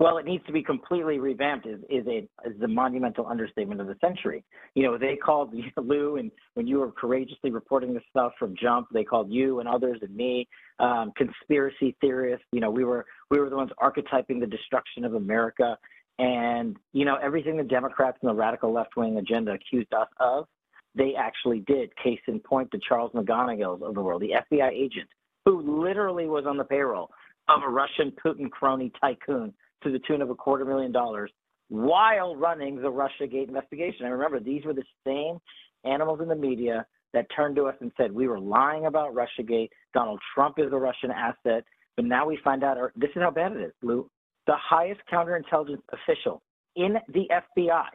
Well, 0.00 0.18
it 0.18 0.24
needs 0.24 0.44
to 0.46 0.52
be 0.52 0.62
completely 0.62 1.18
revamped. 1.18 1.66
Is 1.66 1.80
is 1.88 2.06
a 2.08 2.28
is 2.48 2.58
the 2.58 2.66
monumental 2.66 3.26
understatement 3.26 3.80
of 3.80 3.86
the 3.86 3.96
century. 4.00 4.44
You 4.74 4.82
know, 4.82 4.98
they 4.98 5.16
called 5.16 5.54
Lou, 5.76 6.16
and 6.16 6.32
when 6.54 6.66
you 6.66 6.80
were 6.80 6.90
courageously 6.90 7.50
reporting 7.50 7.94
this 7.94 8.02
stuff 8.10 8.32
from 8.38 8.56
Jump, 8.60 8.88
they 8.92 9.04
called 9.04 9.30
you 9.30 9.60
and 9.60 9.68
others 9.68 10.00
and 10.02 10.14
me 10.14 10.48
um, 10.80 11.12
conspiracy 11.16 11.96
theorists. 12.00 12.46
You 12.50 12.60
know, 12.60 12.70
we 12.70 12.84
were 12.84 13.06
we 13.30 13.38
were 13.38 13.48
the 13.48 13.56
ones 13.56 13.70
archetyping 13.80 14.40
the 14.40 14.48
destruction 14.48 15.04
of 15.04 15.14
America, 15.14 15.78
and 16.18 16.76
you 16.92 17.04
know 17.04 17.16
everything 17.22 17.56
the 17.56 17.62
Democrats 17.62 18.18
and 18.20 18.30
the 18.30 18.34
radical 18.34 18.72
left 18.72 18.96
wing 18.96 19.18
agenda 19.18 19.52
accused 19.52 19.92
us 19.94 20.08
of, 20.18 20.48
they 20.96 21.14
actually 21.16 21.60
did. 21.68 21.94
Case 22.02 22.20
in 22.26 22.40
point, 22.40 22.68
the 22.72 22.80
Charles 22.88 23.12
McGonigal's 23.12 23.82
of 23.82 23.94
the 23.94 24.00
world, 24.00 24.22
the 24.22 24.32
FBI 24.50 24.72
agent 24.72 25.08
who 25.44 25.84
literally 25.84 26.26
was 26.26 26.46
on 26.46 26.56
the 26.56 26.64
payroll 26.64 27.10
of 27.48 27.62
a 27.62 27.68
Russian 27.68 28.12
Putin 28.24 28.50
crony 28.50 28.90
tycoon 29.00 29.52
to 29.84 29.90
the 29.90 30.00
tune 30.00 30.22
of 30.22 30.30
a 30.30 30.34
quarter 30.34 30.64
million 30.64 30.92
dollars 30.92 31.30
while 31.68 32.36
running 32.36 32.76
the 32.76 32.90
Russiagate 32.90 33.48
investigation. 33.48 34.04
And 34.04 34.12
remember, 34.12 34.40
these 34.40 34.64
were 34.64 34.74
the 34.74 34.84
same 35.06 35.38
animals 35.84 36.20
in 36.20 36.28
the 36.28 36.34
media 36.34 36.86
that 37.12 37.26
turned 37.34 37.56
to 37.56 37.66
us 37.66 37.74
and 37.80 37.92
said 37.96 38.12
we 38.12 38.28
were 38.28 38.40
lying 38.40 38.86
about 38.86 39.14
Russiagate. 39.14 39.68
Donald 39.92 40.20
Trump 40.34 40.58
is 40.58 40.72
a 40.72 40.76
Russian 40.76 41.10
asset. 41.10 41.64
But 41.96 42.04
now 42.04 42.26
we 42.26 42.38
find 42.42 42.64
out, 42.64 42.76
this 42.96 43.10
is 43.14 43.22
how 43.22 43.30
bad 43.30 43.52
it 43.52 43.60
is, 43.60 43.72
Lou. 43.82 44.10
The 44.46 44.56
highest 44.56 45.00
counterintelligence 45.10 45.80
official 45.92 46.42
in 46.76 46.96
the 47.12 47.28
FBI 47.30 47.86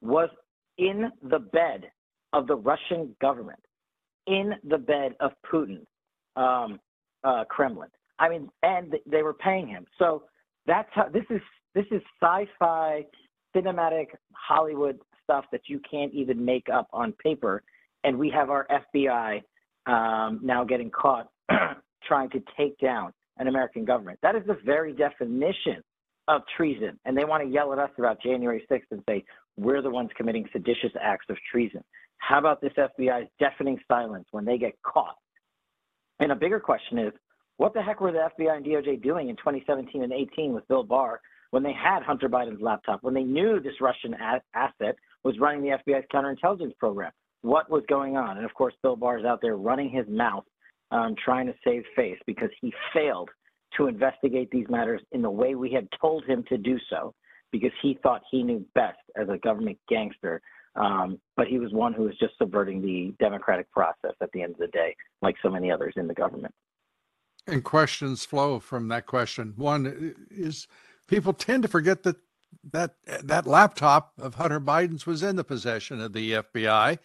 was 0.00 0.30
in 0.78 1.10
the 1.22 1.38
bed 1.38 1.90
of 2.32 2.46
the 2.46 2.56
Russian 2.56 3.14
government, 3.20 3.60
in 4.26 4.54
the 4.64 4.78
bed 4.78 5.14
of 5.20 5.32
Putin, 5.52 5.84
um, 6.36 6.80
uh, 7.24 7.44
Kremlin. 7.44 7.88
I 8.18 8.28
mean, 8.28 8.48
and 8.62 8.94
they 9.06 9.22
were 9.22 9.34
paying 9.34 9.68
him. 9.68 9.84
So 9.98 10.24
that's 10.70 10.88
how 10.92 11.08
this 11.08 11.24
is. 11.30 11.40
This 11.74 11.86
is 11.92 12.00
sci-fi, 12.20 13.04
cinematic 13.54 14.06
Hollywood 14.32 14.98
stuff 15.22 15.44
that 15.52 15.62
you 15.66 15.80
can't 15.88 16.12
even 16.12 16.44
make 16.44 16.66
up 16.72 16.88
on 16.92 17.12
paper. 17.22 17.62
And 18.02 18.18
we 18.18 18.30
have 18.30 18.50
our 18.50 18.66
FBI 18.96 19.42
um, 19.86 20.40
now 20.42 20.64
getting 20.64 20.90
caught 20.90 21.28
trying 22.04 22.30
to 22.30 22.42
take 22.56 22.78
down 22.78 23.12
an 23.38 23.46
American 23.46 23.84
government. 23.84 24.18
That 24.22 24.34
is 24.34 24.42
the 24.46 24.58
very 24.64 24.92
definition 24.92 25.82
of 26.28 26.42
treason. 26.56 26.98
And 27.04 27.16
they 27.16 27.24
want 27.24 27.44
to 27.44 27.48
yell 27.48 27.72
at 27.72 27.78
us 27.78 27.90
about 27.98 28.20
January 28.22 28.64
6th 28.70 28.82
and 28.90 29.02
say, 29.08 29.24
we're 29.56 29.82
the 29.82 29.90
ones 29.90 30.10
committing 30.16 30.46
seditious 30.52 30.92
acts 31.00 31.26
of 31.28 31.36
treason. 31.50 31.82
How 32.18 32.38
about 32.38 32.60
this 32.60 32.72
FBI's 32.76 33.28
deafening 33.38 33.78
silence 33.88 34.26
when 34.30 34.44
they 34.44 34.58
get 34.58 34.74
caught? 34.82 35.16
And 36.20 36.32
a 36.32 36.36
bigger 36.36 36.60
question 36.60 36.98
is, 36.98 37.12
what 37.60 37.74
the 37.74 37.82
heck 37.82 38.00
were 38.00 38.10
the 38.10 38.30
FBI 38.38 38.56
and 38.56 38.64
DOJ 38.64 39.02
doing 39.02 39.28
in 39.28 39.36
2017 39.36 40.02
and 40.02 40.14
18 40.14 40.54
with 40.54 40.66
Bill 40.66 40.82
Barr 40.82 41.20
when 41.50 41.62
they 41.62 41.74
had 41.74 42.02
Hunter 42.02 42.26
Biden's 42.26 42.62
laptop, 42.62 43.02
when 43.02 43.12
they 43.12 43.22
knew 43.22 43.60
this 43.60 43.74
Russian 43.82 44.14
a- 44.14 44.40
asset 44.54 44.96
was 45.24 45.38
running 45.38 45.60
the 45.60 45.76
FBI's 45.76 46.06
counterintelligence 46.10 46.74
program? 46.78 47.12
What 47.42 47.70
was 47.70 47.82
going 47.86 48.16
on? 48.16 48.38
And 48.38 48.46
of 48.46 48.54
course, 48.54 48.72
Bill 48.82 48.96
Barr 48.96 49.18
is 49.18 49.26
out 49.26 49.40
there 49.42 49.58
running 49.58 49.90
his 49.90 50.06
mouth, 50.08 50.44
um, 50.90 51.14
trying 51.22 51.48
to 51.48 51.54
save 51.62 51.82
face 51.94 52.16
because 52.26 52.48
he 52.62 52.72
failed 52.94 53.28
to 53.76 53.88
investigate 53.88 54.50
these 54.50 54.66
matters 54.70 55.02
in 55.12 55.20
the 55.20 55.30
way 55.30 55.54
we 55.54 55.70
had 55.70 55.86
told 56.00 56.24
him 56.24 56.42
to 56.48 56.56
do 56.56 56.78
so 56.88 57.12
because 57.52 57.72
he 57.82 57.98
thought 58.02 58.22
he 58.30 58.42
knew 58.42 58.64
best 58.74 59.00
as 59.16 59.28
a 59.28 59.36
government 59.36 59.76
gangster. 59.86 60.40
Um, 60.76 61.20
but 61.36 61.46
he 61.46 61.58
was 61.58 61.74
one 61.74 61.92
who 61.92 62.04
was 62.04 62.16
just 62.18 62.38
subverting 62.38 62.80
the 62.80 63.12
democratic 63.22 63.70
process 63.70 64.14
at 64.22 64.32
the 64.32 64.40
end 64.40 64.52
of 64.52 64.58
the 64.60 64.68
day, 64.68 64.96
like 65.20 65.34
so 65.42 65.50
many 65.50 65.70
others 65.70 65.92
in 65.98 66.06
the 66.06 66.14
government. 66.14 66.54
And 67.50 67.64
questions 67.64 68.24
flow 68.24 68.60
from 68.60 68.88
that 68.88 69.06
question. 69.06 69.54
One 69.56 70.14
is 70.30 70.68
people 71.08 71.32
tend 71.32 71.64
to 71.64 71.68
forget 71.68 72.04
that 72.04 72.16
that 72.72 72.94
that 73.22 73.46
laptop 73.46 74.12
of 74.18 74.34
Hunter 74.36 74.60
Biden's 74.60 75.06
was 75.06 75.22
in 75.22 75.36
the 75.36 75.44
possession 75.44 76.00
of 76.00 76.12
the 76.12 76.32
FBI. 76.32 76.98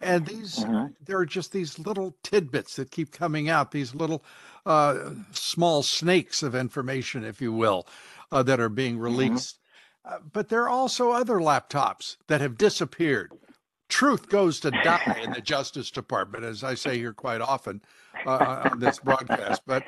And 0.00 0.26
these, 0.26 0.58
mm-hmm. 0.58 0.92
there 1.04 1.18
are 1.18 1.26
just 1.26 1.52
these 1.52 1.78
little 1.78 2.16
tidbits 2.22 2.76
that 2.76 2.90
keep 2.90 3.12
coming 3.12 3.48
out, 3.48 3.70
these 3.70 3.94
little 3.94 4.22
uh, 4.66 5.10
small 5.32 5.82
snakes 5.82 6.42
of 6.42 6.54
information, 6.54 7.24
if 7.24 7.40
you 7.40 7.52
will, 7.52 7.86
uh, 8.30 8.42
that 8.42 8.60
are 8.60 8.68
being 8.68 8.94
mm-hmm. 8.94 9.04
released. 9.04 9.58
Uh, 10.04 10.18
but 10.32 10.48
there 10.48 10.64
are 10.64 10.68
also 10.68 11.12
other 11.12 11.36
laptops 11.36 12.16
that 12.26 12.40
have 12.40 12.58
disappeared. 12.58 13.32
Truth 13.88 14.28
goes 14.28 14.60
to 14.60 14.70
die 14.70 15.20
in 15.22 15.32
the 15.32 15.40
Justice 15.40 15.90
Department, 15.90 16.44
as 16.44 16.62
I 16.62 16.74
say 16.74 16.98
here 16.98 17.12
quite 17.12 17.40
often 17.40 17.80
uh, 18.26 18.68
on 18.70 18.80
this 18.80 18.98
broadcast. 18.98 19.62
But 19.66 19.84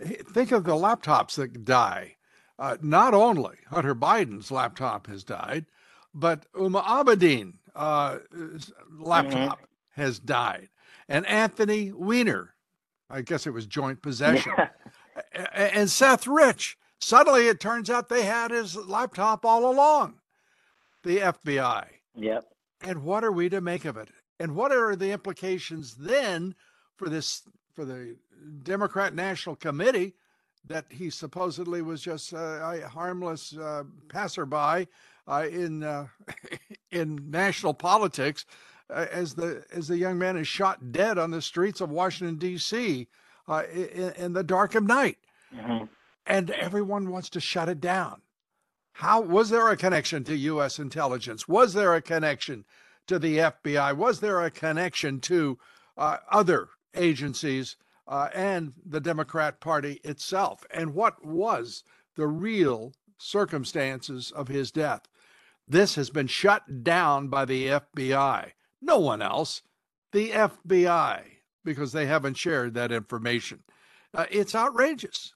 think 0.00 0.52
of 0.52 0.64
the 0.64 0.74
laptops 0.74 1.36
that 1.36 1.64
die. 1.64 2.16
Uh, 2.58 2.76
not 2.80 3.12
only 3.12 3.56
Hunter 3.68 3.94
Biden's 3.94 4.50
laptop 4.50 5.08
has 5.08 5.24
died, 5.24 5.66
but 6.14 6.50
Huma 6.52 6.82
Abedin 6.84 7.54
uh, 7.74 8.18
laptop 8.98 9.58
mm-hmm. 9.58 10.00
has 10.00 10.18
died, 10.18 10.70
and 11.06 11.26
Anthony 11.26 11.92
Weiner, 11.92 12.54
I 13.10 13.20
guess 13.20 13.46
it 13.46 13.52
was 13.52 13.66
joint 13.66 14.00
possession, 14.00 14.54
and 15.52 15.90
Seth 15.90 16.26
Rich. 16.26 16.78
Suddenly, 16.98 17.46
it 17.46 17.60
turns 17.60 17.90
out 17.90 18.08
they 18.08 18.22
had 18.22 18.50
his 18.50 18.74
laptop 18.74 19.44
all 19.44 19.70
along. 19.70 20.14
The 21.04 21.18
FBI. 21.18 21.86
Yep. 22.14 22.44
And 22.82 23.02
what 23.04 23.22
are 23.22 23.32
we 23.32 23.50
to 23.50 23.60
make 23.60 23.84
of 23.84 23.98
it? 23.98 24.08
And 24.40 24.56
what 24.56 24.72
are 24.72 24.96
the 24.96 25.12
implications 25.12 25.94
then 25.94 26.54
for 26.96 27.08
this 27.08 27.42
for 27.76 27.84
the 27.84 28.16
Democrat 28.62 29.14
National 29.14 29.54
Committee 29.54 30.14
that 30.66 30.86
he 30.88 31.10
supposedly 31.10 31.82
was 31.82 32.00
just 32.00 32.32
a 32.32 32.88
harmless 32.90 33.56
uh, 33.56 33.84
passerby 34.08 34.88
uh, 35.28 35.46
in 35.50 35.82
uh, 35.82 36.06
in 36.90 37.30
national 37.30 37.74
politics 37.74 38.46
uh, 38.90 39.06
as 39.12 39.34
the 39.34 39.62
as 39.72 39.88
the 39.88 39.98
young 39.98 40.18
man 40.18 40.36
is 40.36 40.48
shot 40.48 40.90
dead 40.90 41.18
on 41.18 41.30
the 41.30 41.42
streets 41.42 41.80
of 41.80 41.90
Washington 41.90 42.36
D.C. 42.36 43.06
Uh, 43.46 43.62
in, 43.72 44.12
in, 44.16 44.32
the 44.32 44.42
dark 44.42 44.74
of 44.74 44.82
night, 44.82 45.18
mm-hmm. 45.54 45.84
and 46.26 46.50
everyone 46.50 47.10
wants 47.10 47.30
to 47.30 47.40
shut 47.40 47.68
it 47.68 47.80
down. 47.80 48.20
How 48.92 49.20
was 49.20 49.50
there 49.50 49.68
a 49.68 49.76
connection 49.76 50.24
to 50.24 50.34
U.S. 50.34 50.80
intelligence? 50.80 51.46
Was 51.46 51.72
there 51.72 51.94
a 51.94 52.02
connection 52.02 52.64
to 53.06 53.20
the 53.20 53.38
FBI? 53.38 53.96
Was 53.96 54.18
there 54.18 54.42
a 54.42 54.50
connection 54.50 55.20
to 55.20 55.58
uh, 55.96 56.16
other 56.28 56.70
agencies 56.96 57.76
uh, 58.08 58.28
and 58.34 58.72
the 58.84 59.00
Democrat 59.00 59.60
Party 59.60 60.00
itself? 60.04 60.64
And 60.70 60.94
what 60.94 61.24
was 61.24 61.84
the 62.16 62.26
real 62.26 62.92
circumstances 63.18 64.30
of 64.30 64.48
his 64.48 64.70
death? 64.70 65.02
This 65.68 65.96
has 65.96 66.10
been 66.10 66.28
shut 66.28 66.84
down 66.84 67.28
by 67.28 67.44
the 67.44 67.66
FBI. 67.68 68.52
No 68.80 68.98
one 68.98 69.20
else. 69.20 69.62
The 70.12 70.30
FBI, 70.30 71.22
because 71.64 71.92
they 71.92 72.06
haven't 72.06 72.36
shared 72.36 72.74
that 72.74 72.92
information. 72.92 73.64
Uh, 74.14 74.26
it's 74.30 74.54
outrageous. 74.54 75.34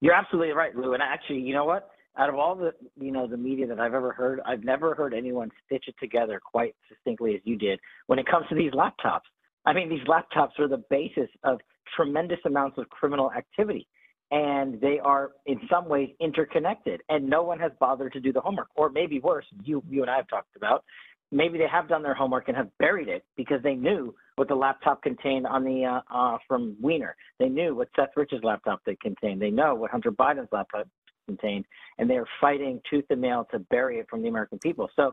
You're 0.00 0.14
absolutely 0.14 0.52
right, 0.52 0.74
Lou. 0.76 0.92
And 0.92 1.02
actually, 1.02 1.40
you 1.40 1.54
know 1.54 1.64
what? 1.64 1.90
Out 2.18 2.28
of 2.28 2.34
all 2.36 2.54
the 2.54 2.72
you 2.98 3.12
know 3.12 3.26
the 3.26 3.36
media 3.36 3.66
that 3.66 3.78
I've 3.78 3.94
ever 3.94 4.12
heard, 4.12 4.40
I've 4.46 4.64
never 4.64 4.94
heard 4.94 5.12
anyone 5.14 5.50
stitch 5.64 5.84
it 5.86 5.94
together 6.00 6.40
quite 6.42 6.74
succinctly 6.88 7.34
as 7.34 7.40
you 7.44 7.56
did 7.56 7.78
when 8.06 8.18
it 8.18 8.26
comes 8.26 8.46
to 8.48 8.54
these 8.54 8.72
laptops. 8.72 9.20
I 9.66 9.72
mean, 9.72 9.88
these 9.88 10.06
laptops 10.06 10.58
are 10.58 10.68
the 10.68 10.82
basis 10.90 11.28
of 11.44 11.60
tremendous 11.94 12.38
amounts 12.44 12.78
of 12.78 12.88
criminal 12.88 13.30
activity 13.32 13.86
and 14.32 14.80
they 14.80 14.98
are 14.98 15.32
in 15.46 15.60
some 15.70 15.88
ways 15.88 16.10
interconnected 16.20 17.00
and 17.08 17.28
no 17.28 17.42
one 17.44 17.60
has 17.60 17.70
bothered 17.78 18.12
to 18.12 18.20
do 18.20 18.32
the 18.32 18.40
homework 18.40 18.66
or 18.74 18.90
maybe 18.90 19.20
worse 19.20 19.44
you 19.62 19.80
you 19.88 20.02
and 20.02 20.10
i 20.10 20.16
have 20.16 20.26
talked 20.26 20.56
about 20.56 20.82
maybe 21.32 21.58
they 21.58 21.68
have 21.70 21.88
done 21.88 22.02
their 22.02 22.14
homework 22.14 22.48
and 22.48 22.56
have 22.56 22.68
buried 22.78 23.08
it 23.08 23.24
because 23.36 23.62
they 23.62 23.74
knew 23.74 24.14
what 24.36 24.48
the 24.48 24.54
laptop 24.54 25.02
contained 25.02 25.46
on 25.46 25.64
the 25.64 25.84
uh, 25.84 26.00
uh, 26.14 26.38
from 26.46 26.76
Weiner. 26.80 27.16
They 27.38 27.48
knew 27.48 27.74
what 27.74 27.88
Seth 27.96 28.10
Rich's 28.16 28.42
laptop 28.42 28.80
they 28.84 28.96
contained. 28.96 29.40
They 29.40 29.50
know 29.50 29.74
what 29.74 29.90
Hunter 29.90 30.12
Biden's 30.12 30.48
laptop 30.52 30.88
contained, 31.26 31.64
and 31.98 32.08
they 32.08 32.16
are 32.16 32.26
fighting 32.40 32.80
tooth 32.88 33.06
and 33.10 33.20
nail 33.20 33.46
to 33.50 33.58
bury 33.58 33.98
it 33.98 34.06
from 34.08 34.22
the 34.22 34.28
American 34.28 34.58
people. 34.58 34.88
So 34.94 35.12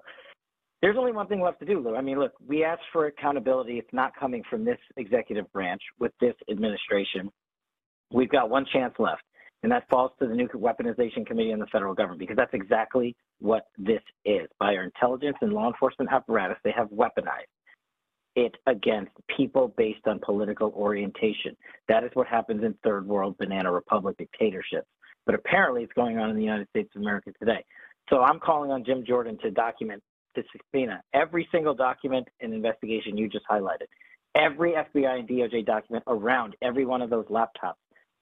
there's 0.84 0.98
only 0.98 1.14
one 1.14 1.26
thing 1.28 1.42
left 1.42 1.60
to 1.62 1.66
do, 1.66 1.80
Lou. 1.80 1.96
I 1.96 2.02
mean, 2.02 2.20
look, 2.20 2.34
we 2.46 2.64
asked 2.64 2.84
for 2.92 3.08
accountability. 3.08 3.80
It's 3.80 3.94
not 3.94 4.12
coming 4.16 4.44
from 4.48 4.64
this 4.64 4.78
executive 4.98 5.52
branch 5.52 5.82
with 6.00 6.12
this 6.22 6.36
administration 6.52 7.32
we've 8.14 8.30
got 8.30 8.50
one 8.50 8.66
chance 8.72 8.94
left, 9.00 9.24
and 9.64 9.72
that 9.72 9.90
falls 9.90 10.12
to 10.20 10.28
the 10.28 10.36
Nuclear 10.36 10.62
Weaponization 10.62 11.26
Committee 11.26 11.52
and 11.52 11.62
the 11.62 11.68
federal 11.68 11.94
government 11.94 12.20
because 12.20 12.38
that's 12.38 12.54
exactly 12.54 13.16
what 13.40 13.68
this 13.78 14.02
is. 14.24 14.48
By 14.60 14.76
our 14.76 14.84
intelligence 14.84 15.38
and 15.42 15.52
law 15.52 15.68
enforcement 15.68 16.12
apparatus, 16.12 16.58
they 16.64 16.74
have 16.76 16.90
weaponized 16.90 17.50
it 18.36 18.56
against 18.66 19.12
people 19.36 19.74
based 19.78 20.08
on 20.08 20.20
political 20.20 20.70
orientation. 20.76 21.56
That 21.88 22.04
is 22.04 22.12
what 22.14 22.28
happens 22.28 22.64
in 22.64 22.74
third 22.84 23.08
world 23.08 23.38
banana 23.38 23.72
republic 23.72 24.18
dictatorships. 24.18 24.88
But 25.26 25.36
apparently, 25.36 25.84
it's 25.84 25.94
going 25.94 26.18
on 26.18 26.30
in 26.30 26.36
the 26.36 26.44
United 26.44 26.68
States 26.70 26.90
of 26.96 27.02
America 27.02 27.32
today. 27.40 27.64
So 28.10 28.22
I'm 28.22 28.40
calling 28.40 28.72
on 28.72 28.84
Jim 28.84 29.06
Jordan 29.08 29.38
to 29.44 29.52
document, 29.52 30.04
to 30.36 30.44
subpoena 30.52 31.02
every 31.14 31.48
single 31.52 31.74
document 31.74 32.28
and 32.42 32.54
investigation 32.54 33.18
you 33.18 33.28
just 33.30 33.46
highlighted, 33.50 33.88
every 34.36 34.74
FBI 34.74 35.20
and 35.20 35.28
DOJ 35.28 35.66
document 35.66 36.04
around 36.08 36.56
every 36.62 36.86
one 36.86 37.02
of 37.02 37.10
those 37.10 37.26
laptops, 37.26 37.76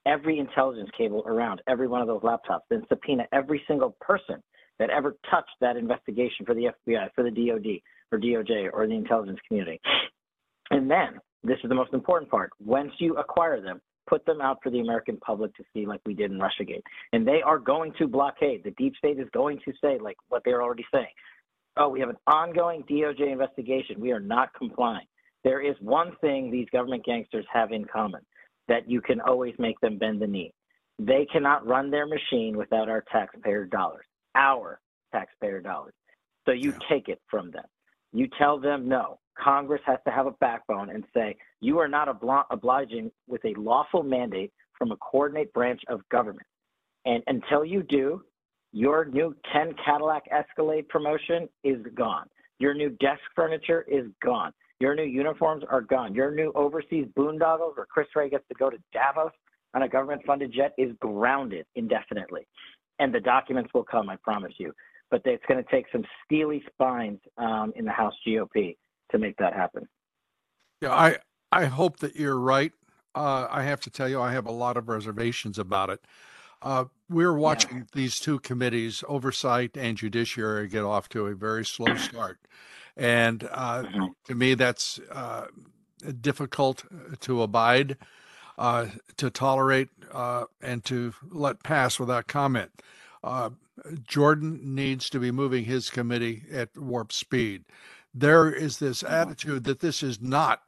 every 0.05 0.39
intelligence 0.39 0.89
cable 0.97 1.23
around 1.25 1.61
every 1.67 1.87
one 1.87 2.01
of 2.01 2.07
those 2.07 2.21
laptops, 2.21 2.61
then 2.69 2.83
subpoena 2.89 3.23
every 3.31 3.61
single 3.67 3.95
person 4.01 4.41
that 4.79 4.89
ever 4.89 5.15
touched 5.29 5.49
that 5.59 5.77
investigation 5.77 6.45
for 6.45 6.55
the 6.55 6.71
FBI, 6.87 7.09
for 7.13 7.23
the 7.23 7.29
DOD, 7.29 7.81
or 8.11 8.19
DOJ, 8.19 8.69
or 8.73 8.87
the 8.87 8.95
intelligence 8.95 9.39
community. 9.47 9.79
And 10.71 10.89
then, 10.89 11.19
this 11.43 11.57
is 11.63 11.69
the 11.69 11.75
most 11.75 11.93
important 11.93 12.31
part, 12.31 12.51
once 12.63 12.91
you 12.99 13.15
acquire 13.17 13.61
them, 13.61 13.81
put 14.07 14.25
them 14.25 14.41
out 14.41 14.57
for 14.63 14.69
the 14.69 14.79
American 14.79 15.17
public 15.17 15.55
to 15.55 15.63
see 15.73 15.85
like 15.85 16.01
we 16.05 16.13
did 16.13 16.31
in 16.31 16.39
Russiagate. 16.39 16.81
And 17.13 17.27
they 17.27 17.41
are 17.45 17.59
going 17.59 17.93
to 17.99 18.07
blockade. 18.07 18.63
The 18.63 18.71
deep 18.71 18.95
state 18.97 19.19
is 19.19 19.27
going 19.33 19.59
to 19.65 19.71
say 19.81 19.97
like 20.01 20.17
what 20.29 20.41
they're 20.43 20.61
already 20.61 20.85
saying. 20.91 21.13
Oh, 21.77 21.89
we 21.89 21.99
have 21.99 22.09
an 22.09 22.17
ongoing 22.27 22.83
DOJ 22.83 23.31
investigation. 23.31 23.99
We 23.99 24.11
are 24.11 24.19
not 24.19 24.53
complying. 24.53 25.05
There 25.43 25.61
is 25.61 25.75
one 25.79 26.13
thing 26.21 26.51
these 26.51 26.67
government 26.71 27.05
gangsters 27.05 27.45
have 27.51 27.71
in 27.71 27.85
common 27.85 28.21
that 28.67 28.89
you 28.89 29.01
can 29.01 29.21
always 29.21 29.55
make 29.57 29.79
them 29.79 29.97
bend 29.97 30.21
the 30.21 30.27
knee. 30.27 30.53
They 30.99 31.25
cannot 31.31 31.65
run 31.65 31.89
their 31.89 32.05
machine 32.05 32.57
without 32.57 32.89
our 32.89 33.03
taxpayer 33.11 33.65
dollars, 33.65 34.05
our 34.35 34.79
taxpayer 35.11 35.61
dollars. 35.61 35.93
So 36.45 36.51
you 36.51 36.71
yeah. 36.71 36.87
take 36.89 37.07
it 37.07 37.19
from 37.29 37.51
them. 37.51 37.65
You 38.13 38.27
tell 38.37 38.59
them, 38.59 38.87
no, 38.87 39.19
Congress 39.41 39.81
has 39.85 39.99
to 40.05 40.11
have 40.11 40.27
a 40.27 40.31
backbone 40.31 40.89
and 40.89 41.03
say, 41.13 41.37
you 41.61 41.79
are 41.79 41.87
not 41.87 42.07
obl- 42.07 42.45
obliging 42.51 43.11
with 43.27 43.43
a 43.45 43.53
lawful 43.59 44.03
mandate 44.03 44.51
from 44.77 44.91
a 44.91 44.97
coordinate 44.97 45.53
branch 45.53 45.81
of 45.87 46.01
government. 46.09 46.45
And 47.05 47.23
until 47.27 47.65
you 47.65 47.83
do, 47.83 48.23
your 48.71 49.05
new 49.05 49.35
10 49.53 49.75
Cadillac 49.85 50.23
Escalade 50.31 50.87
promotion 50.89 51.47
is 51.63 51.85
gone. 51.95 52.27
Your 52.59 52.73
new 52.73 52.89
desk 52.89 53.21
furniture 53.35 53.85
is 53.89 54.05
gone. 54.23 54.53
Your 54.79 54.95
new 54.95 55.03
uniforms 55.03 55.63
are 55.69 55.81
gone. 55.81 56.15
Your 56.15 56.31
new 56.31 56.51
overseas 56.55 57.07
boondoggles 57.17 57.75
where 57.75 57.85
Chris 57.85 58.07
Wray 58.15 58.29
gets 58.29 58.47
to 58.47 58.55
go 58.55 58.69
to 58.69 58.77
Davos 58.93 59.31
on 59.73 59.83
a 59.83 59.89
government 59.89 60.21
funded 60.25 60.53
jet 60.53 60.73
is 60.77 60.91
grounded 60.99 61.65
indefinitely. 61.75 62.47
And 62.99 63.13
the 63.13 63.19
documents 63.19 63.71
will 63.73 63.83
come, 63.83 64.09
I 64.09 64.15
promise 64.17 64.53
you. 64.57 64.73
But 65.09 65.21
it's 65.25 65.43
going 65.47 65.63
to 65.63 65.69
take 65.69 65.85
some 65.91 66.03
steely 66.25 66.63
spines 66.71 67.19
um, 67.37 67.73
in 67.75 67.85
the 67.85 67.91
House 67.91 68.13
GOP 68.25 68.77
to 69.11 69.17
make 69.17 69.35
that 69.37 69.53
happen. 69.53 69.87
Yeah, 70.81 70.93
I, 70.93 71.17
I 71.51 71.65
hope 71.65 71.97
that 71.99 72.15
you're 72.15 72.39
right. 72.39 72.71
Uh, 73.13 73.47
I 73.49 73.63
have 73.63 73.81
to 73.81 73.89
tell 73.89 74.07
you, 74.07 74.21
I 74.21 74.31
have 74.31 74.45
a 74.45 74.51
lot 74.51 74.77
of 74.77 74.87
reservations 74.87 75.59
about 75.59 75.89
it. 75.89 75.99
Uh, 76.61 76.85
we're 77.09 77.33
watching 77.33 77.79
yeah. 77.79 77.83
these 77.93 78.19
two 78.19 78.39
committees, 78.39 79.03
oversight 79.07 79.71
and 79.75 79.97
judiciary, 79.97 80.67
get 80.67 80.83
off 80.83 81.09
to 81.09 81.27
a 81.27 81.35
very 81.35 81.65
slow 81.65 81.95
start. 81.97 82.39
And 82.95 83.47
uh, 83.51 83.83
mm-hmm. 83.83 84.05
to 84.25 84.35
me, 84.35 84.53
that's 84.53 84.99
uh, 85.11 85.47
difficult 86.19 86.83
to 87.21 87.41
abide, 87.41 87.97
uh, 88.57 88.87
to 89.17 89.29
tolerate, 89.29 89.89
uh, 90.11 90.45
and 90.61 90.83
to 90.85 91.13
let 91.29 91.63
pass 91.63 91.99
without 91.99 92.27
comment. 92.27 92.71
Uh, 93.23 93.51
Jordan 94.07 94.75
needs 94.75 95.09
to 95.09 95.19
be 95.19 95.31
moving 95.31 95.65
his 95.65 95.89
committee 95.89 96.43
at 96.51 96.77
warp 96.77 97.11
speed. 97.11 97.63
There 98.13 98.51
is 98.51 98.77
this 98.77 99.03
mm-hmm. 99.03 99.13
attitude 99.13 99.63
that 99.63 99.79
this 99.79 100.03
is 100.03 100.21
not 100.21 100.61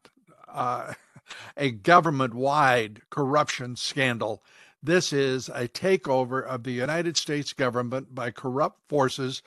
uh, 0.48 0.94
a 1.58 1.72
government 1.72 2.34
wide 2.34 3.02
corruption 3.10 3.76
scandal. 3.76 4.44
This 4.86 5.14
is 5.14 5.48
a 5.48 5.70
takeover 5.70 6.46
of 6.46 6.64
the 6.64 6.74
United 6.74 7.16
States 7.16 7.54
government 7.54 8.14
by 8.14 8.32
corrupt 8.32 8.82
forces 8.90 9.42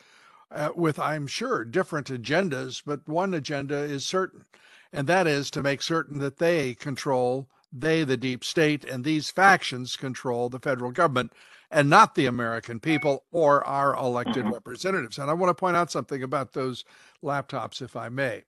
uh, 0.51 0.71
with, 0.75 0.99
I'm 0.99 1.27
sure, 1.27 1.63
different 1.63 2.07
agendas, 2.07 2.83
but 2.85 3.07
one 3.07 3.35
agenda 3.35 3.77
is 3.77 4.07
certain, 4.07 4.47
and 4.95 5.07
that 5.09 5.27
is 5.27 5.51
to 5.51 5.63
make 5.63 5.83
certain 5.83 6.21
that 6.21 6.39
they 6.39 6.75
control, 6.75 7.49
they, 7.71 8.03
the 8.03 8.17
deep 8.17 8.45
state, 8.45 8.83
and 8.85 9.05
these 9.05 9.29
factions 9.29 9.95
control 9.97 10.49
the 10.49 10.59
federal 10.59 10.91
government 10.91 11.33
and 11.71 11.91
not 11.91 12.15
the 12.15 12.25
American 12.25 12.81
people 12.81 13.25
or 13.31 13.63
our 13.67 13.95
elected 13.95 14.45
mm-hmm. 14.45 14.55
representatives. 14.55 15.19
And 15.19 15.29
I 15.29 15.35
want 15.35 15.51
to 15.51 15.61
point 15.61 15.77
out 15.77 15.91
something 15.91 16.23
about 16.23 16.55
those 16.55 16.85
laptops, 17.23 17.83
if 17.83 17.95
I 17.95 18.09
may. 18.09 18.45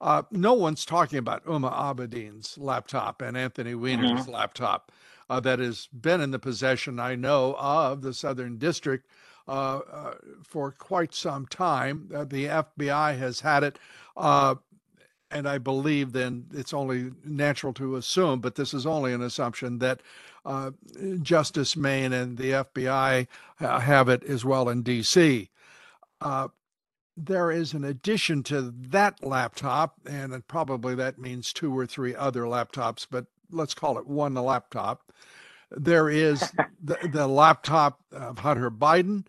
Uh, 0.00 0.22
no 0.32 0.54
one's 0.54 0.84
talking 0.84 1.18
about 1.18 1.44
Huma 1.44 1.72
Abedin's 1.72 2.58
laptop 2.58 3.22
and 3.22 3.36
Anthony 3.36 3.74
Weiner's 3.74 4.22
mm-hmm. 4.22 4.32
laptop 4.32 4.90
uh, 5.28 5.40
that 5.40 5.58
has 5.58 5.88
been 5.88 6.20
in 6.20 6.30
the 6.30 6.38
possession, 6.38 6.98
I 6.98 7.14
know, 7.14 7.56
of 7.58 8.02
the 8.02 8.14
Southern 8.14 8.58
District 8.58 9.06
uh, 9.46 9.80
uh, 9.92 10.14
for 10.42 10.72
quite 10.72 11.14
some 11.14 11.46
time. 11.46 12.10
Uh, 12.14 12.24
the 12.24 12.46
FBI 12.46 13.18
has 13.18 13.40
had 13.40 13.62
it. 13.62 13.78
and 14.16 15.48
I 15.48 15.58
believe 15.58 16.12
then 16.12 16.46
it's 16.52 16.72
only 16.72 17.10
natural 17.24 17.72
to 17.74 17.96
assume, 17.96 18.40
but 18.40 18.54
this 18.54 18.72
is 18.72 18.86
only 18.86 19.12
an 19.12 19.20
assumption, 19.20 19.80
that 19.80 20.00
uh, 20.44 20.70
Justice 21.20 21.76
Maine 21.76 22.12
and 22.12 22.38
the 22.38 22.50
FBI 22.50 23.26
have 23.58 24.08
it 24.08 24.22
as 24.24 24.44
well 24.44 24.68
in 24.68 24.82
DC. 24.82 25.48
Uh, 26.20 26.48
there 27.16 27.50
is 27.50 27.74
an 27.74 27.84
addition 27.84 28.42
to 28.44 28.72
that 28.76 29.22
laptop, 29.22 29.96
and 30.06 30.46
probably 30.48 30.94
that 30.94 31.18
means 31.18 31.52
two 31.52 31.76
or 31.76 31.86
three 31.86 32.14
other 32.14 32.42
laptops, 32.42 33.06
but 33.08 33.26
let's 33.50 33.74
call 33.74 33.98
it 33.98 34.06
one 34.06 34.34
the 34.34 34.42
laptop. 34.42 35.12
There 35.70 36.08
is 36.08 36.52
the, 36.82 36.98
the 37.12 37.26
laptop 37.26 38.00
of 38.12 38.38
Hunter 38.38 38.70
Biden 38.70 39.26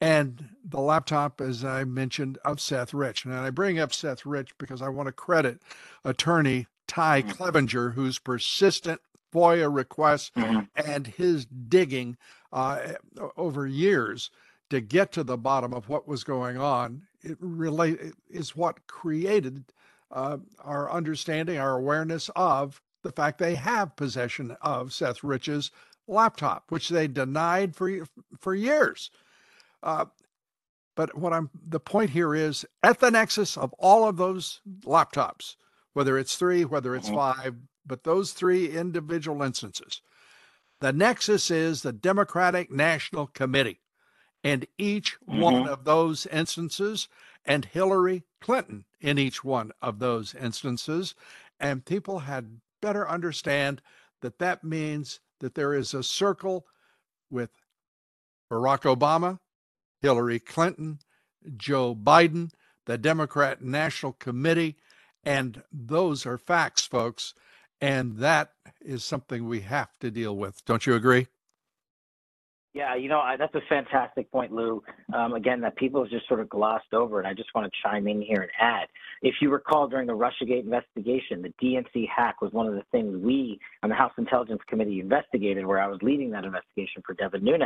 and 0.00 0.50
the 0.64 0.80
laptop, 0.80 1.40
as 1.40 1.64
I 1.64 1.84
mentioned, 1.84 2.38
of 2.44 2.60
Seth 2.60 2.94
Rich. 2.94 3.24
And 3.24 3.34
I 3.34 3.50
bring 3.50 3.78
up 3.78 3.92
Seth 3.92 4.24
Rich 4.24 4.56
because 4.58 4.80
I 4.80 4.88
want 4.88 5.06
to 5.06 5.12
credit 5.12 5.60
attorney 6.04 6.66
Ty 6.86 7.22
mm-hmm. 7.22 7.30
Clevenger, 7.32 7.90
whose 7.90 8.18
persistent 8.18 9.00
FOIA 9.32 9.72
requests 9.72 10.30
mm-hmm. 10.36 10.60
and 10.74 11.06
his 11.06 11.46
digging 11.46 12.16
uh, 12.52 12.94
over 13.36 13.66
years 13.66 14.30
to 14.70 14.80
get 14.80 15.12
to 15.12 15.24
the 15.24 15.36
bottom 15.36 15.72
of 15.72 15.88
what 15.88 16.06
was 16.06 16.24
going 16.24 16.58
on. 16.58 17.02
It 17.22 17.36
relate 17.40 17.98
is 18.30 18.54
what 18.54 18.86
created 18.86 19.64
uh, 20.10 20.38
our 20.62 20.90
understanding, 20.90 21.58
our 21.58 21.76
awareness 21.76 22.30
of 22.36 22.80
the 23.08 23.12
fact 23.12 23.38
they 23.38 23.54
have 23.54 23.96
possession 23.96 24.54
of 24.60 24.92
Seth 24.92 25.24
Rich's 25.24 25.70
laptop, 26.06 26.64
which 26.68 26.90
they 26.90 27.08
denied 27.08 27.74
for 27.74 28.06
for 28.38 28.54
years. 28.54 29.10
Uh, 29.82 30.04
but 30.94 31.16
what 31.16 31.32
I'm 31.32 31.48
the 31.66 31.80
point 31.80 32.10
here 32.10 32.34
is 32.34 32.66
at 32.82 33.00
the 33.00 33.10
nexus 33.10 33.56
of 33.56 33.72
all 33.78 34.06
of 34.06 34.18
those 34.18 34.60
laptops, 34.84 35.56
whether 35.94 36.18
it's 36.18 36.36
three, 36.36 36.66
whether 36.66 36.94
it's 36.94 37.08
mm-hmm. 37.08 37.16
five, 37.16 37.54
but 37.86 38.04
those 38.04 38.32
three 38.32 38.76
individual 38.76 39.42
instances, 39.42 40.02
the 40.80 40.92
nexus 40.92 41.50
is 41.50 41.80
the 41.80 41.94
Democratic 41.94 42.70
National 42.70 43.26
Committee. 43.26 43.80
And 44.44 44.66
each 44.76 45.16
mm-hmm. 45.26 45.40
one 45.40 45.66
of 45.66 45.84
those 45.84 46.26
instances, 46.26 47.08
and 47.46 47.64
Hillary 47.64 48.24
Clinton 48.42 48.84
in 49.00 49.18
each 49.18 49.42
one 49.42 49.72
of 49.80 49.98
those 49.98 50.34
instances. 50.34 51.14
And 51.58 51.86
people 51.86 52.20
had 52.20 52.60
better 52.80 53.08
understand 53.08 53.82
that 54.22 54.38
that 54.38 54.64
means 54.64 55.20
that 55.40 55.54
there 55.54 55.74
is 55.74 55.94
a 55.94 56.02
circle 56.02 56.66
with 57.30 57.50
Barack 58.50 58.82
Obama, 58.82 59.38
Hillary 60.00 60.38
Clinton, 60.38 60.98
Joe 61.56 61.94
Biden, 61.94 62.50
the 62.86 62.98
Democrat 62.98 63.62
National 63.62 64.12
Committee, 64.12 64.76
and 65.24 65.62
those 65.72 66.24
are 66.26 66.38
facts, 66.38 66.86
folks. 66.86 67.34
And 67.80 68.16
that 68.16 68.52
is 68.80 69.04
something 69.04 69.46
we 69.46 69.60
have 69.60 69.90
to 70.00 70.10
deal 70.10 70.36
with. 70.36 70.64
Don't 70.64 70.86
you 70.86 70.94
agree? 70.94 71.28
Yeah, 72.78 72.94
you 72.94 73.08
know, 73.08 73.18
I, 73.18 73.36
that's 73.36 73.56
a 73.56 73.60
fantastic 73.68 74.30
point, 74.30 74.52
Lou. 74.52 74.84
Um, 75.12 75.32
again, 75.32 75.60
that 75.62 75.74
people 75.74 76.00
have 76.00 76.12
just 76.12 76.28
sort 76.28 76.38
of 76.38 76.48
glossed 76.48 76.94
over, 76.94 77.18
and 77.18 77.26
I 77.26 77.34
just 77.34 77.52
want 77.52 77.68
to 77.68 77.78
chime 77.82 78.06
in 78.06 78.22
here 78.22 78.40
and 78.40 78.50
add. 78.60 78.86
If 79.20 79.34
you 79.40 79.50
recall, 79.50 79.88
during 79.88 80.06
the 80.06 80.12
Russiagate 80.12 80.62
investigation, 80.62 81.42
the 81.42 81.52
DNC 81.60 82.06
hack 82.08 82.40
was 82.40 82.52
one 82.52 82.68
of 82.68 82.74
the 82.74 82.84
things 82.92 83.20
we 83.20 83.58
on 83.82 83.90
the 83.90 83.96
House 83.96 84.12
Intelligence 84.16 84.60
Committee 84.68 85.00
investigated, 85.00 85.66
where 85.66 85.80
I 85.80 85.88
was 85.88 85.98
leading 86.02 86.30
that 86.30 86.44
investigation 86.44 87.02
for 87.04 87.14
Devin 87.14 87.42
Nunes. 87.42 87.64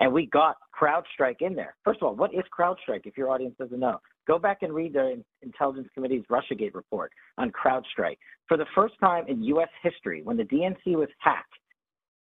And 0.00 0.10
we 0.10 0.24
got 0.24 0.56
CrowdStrike 0.74 1.42
in 1.42 1.54
there. 1.54 1.74
First 1.84 2.00
of 2.00 2.08
all, 2.08 2.14
what 2.14 2.32
is 2.32 2.40
CrowdStrike, 2.58 3.02
if 3.04 3.18
your 3.18 3.28
audience 3.28 3.56
doesn't 3.58 3.78
know? 3.78 4.00
Go 4.26 4.38
back 4.38 4.62
and 4.62 4.72
read 4.72 4.94
the 4.94 5.22
Intelligence 5.42 5.88
Committee's 5.92 6.24
Russiagate 6.30 6.74
report 6.74 7.12
on 7.36 7.52
CrowdStrike. 7.52 8.16
For 8.48 8.56
the 8.56 8.64
first 8.74 8.94
time 9.00 9.26
in 9.28 9.42
U.S. 9.42 9.68
history, 9.82 10.22
when 10.22 10.38
the 10.38 10.44
DNC 10.44 10.96
was 10.96 11.10
hacked, 11.18 11.52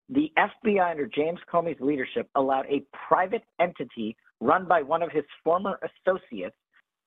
the 0.09 0.31
FBI 0.37 0.91
under 0.91 1.07
James 1.07 1.39
Comey's 1.51 1.79
leadership 1.79 2.29
allowed 2.35 2.65
a 2.67 2.83
private 3.07 3.43
entity 3.59 4.15
run 4.39 4.67
by 4.67 4.81
one 4.81 5.01
of 5.01 5.11
his 5.11 5.23
former 5.43 5.79
associates 6.05 6.55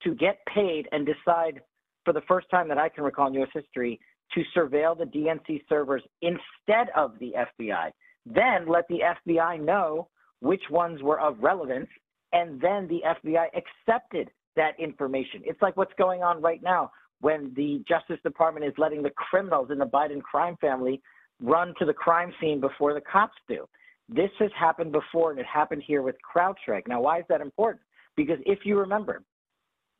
to 0.02 0.14
get 0.14 0.38
paid 0.52 0.88
and 0.92 1.06
decide 1.06 1.60
for 2.04 2.12
the 2.12 2.22
first 2.22 2.48
time 2.50 2.68
that 2.68 2.78
I 2.78 2.88
can 2.88 3.04
recall 3.04 3.28
in 3.28 3.40
US 3.42 3.48
history 3.52 4.00
to 4.34 4.42
surveil 4.56 4.96
the 4.96 5.04
DNC 5.04 5.62
servers 5.68 6.02
instead 6.22 6.88
of 6.96 7.12
the 7.18 7.32
FBI. 7.60 7.90
Then 8.26 8.68
let 8.68 8.86
the 8.88 9.00
FBI 9.26 9.60
know 9.64 10.08
which 10.40 10.62
ones 10.70 11.02
were 11.02 11.20
of 11.20 11.38
relevance, 11.40 11.88
and 12.32 12.60
then 12.60 12.88
the 12.88 13.00
FBI 13.04 13.46
accepted 13.56 14.30
that 14.56 14.78
information. 14.78 15.42
It's 15.44 15.62
like 15.62 15.76
what's 15.76 15.92
going 15.98 16.22
on 16.22 16.42
right 16.42 16.62
now 16.62 16.90
when 17.20 17.52
the 17.56 17.82
Justice 17.88 18.20
Department 18.22 18.66
is 18.66 18.74
letting 18.76 19.02
the 19.02 19.10
criminals 19.10 19.70
in 19.70 19.78
the 19.78 19.86
Biden 19.86 20.22
crime 20.22 20.56
family 20.60 21.00
run 21.40 21.74
to 21.78 21.84
the 21.84 21.92
crime 21.92 22.32
scene 22.40 22.60
before 22.60 22.94
the 22.94 23.00
cops 23.00 23.36
do. 23.48 23.66
This 24.08 24.30
has 24.38 24.50
happened 24.58 24.92
before, 24.92 25.30
and 25.30 25.38
it 25.38 25.46
happened 25.46 25.82
here 25.86 26.02
with 26.02 26.16
CrowdStrike. 26.34 26.88
Now, 26.88 27.00
why 27.02 27.18
is 27.18 27.24
that 27.28 27.40
important? 27.40 27.82
Because 28.16 28.38
if 28.46 28.60
you 28.64 28.78
remember, 28.78 29.22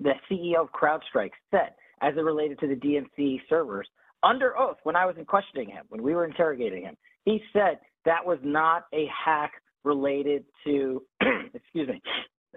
the 0.01 0.13
CEO 0.31 0.63
of 0.63 0.69
CrowdStrike 0.73 1.33
said, 1.51 1.75
as 2.01 2.15
it 2.17 2.21
related 2.21 2.59
to 2.61 2.69
the 2.69 2.75
DNC 2.75 3.41
servers, 3.49 3.87
under 4.23 4.59
oath, 4.59 4.79
when 4.83 4.97
I 4.97 5.07
was 5.07 5.17
questioning 5.27 5.69
him, 5.69 5.85
when 5.89 6.03
we 6.03 6.15
were 6.15 6.25
interrogating 6.25 6.83
him, 6.83 6.97
he 7.25 7.41
said 7.53 7.79
that 8.05 8.25
was 8.25 8.39
not 8.43 8.85
a 8.93 9.07
hack 9.25 9.53
related 9.85 10.45
to, 10.65 11.03
excuse 11.55 11.89
me, 11.89 12.01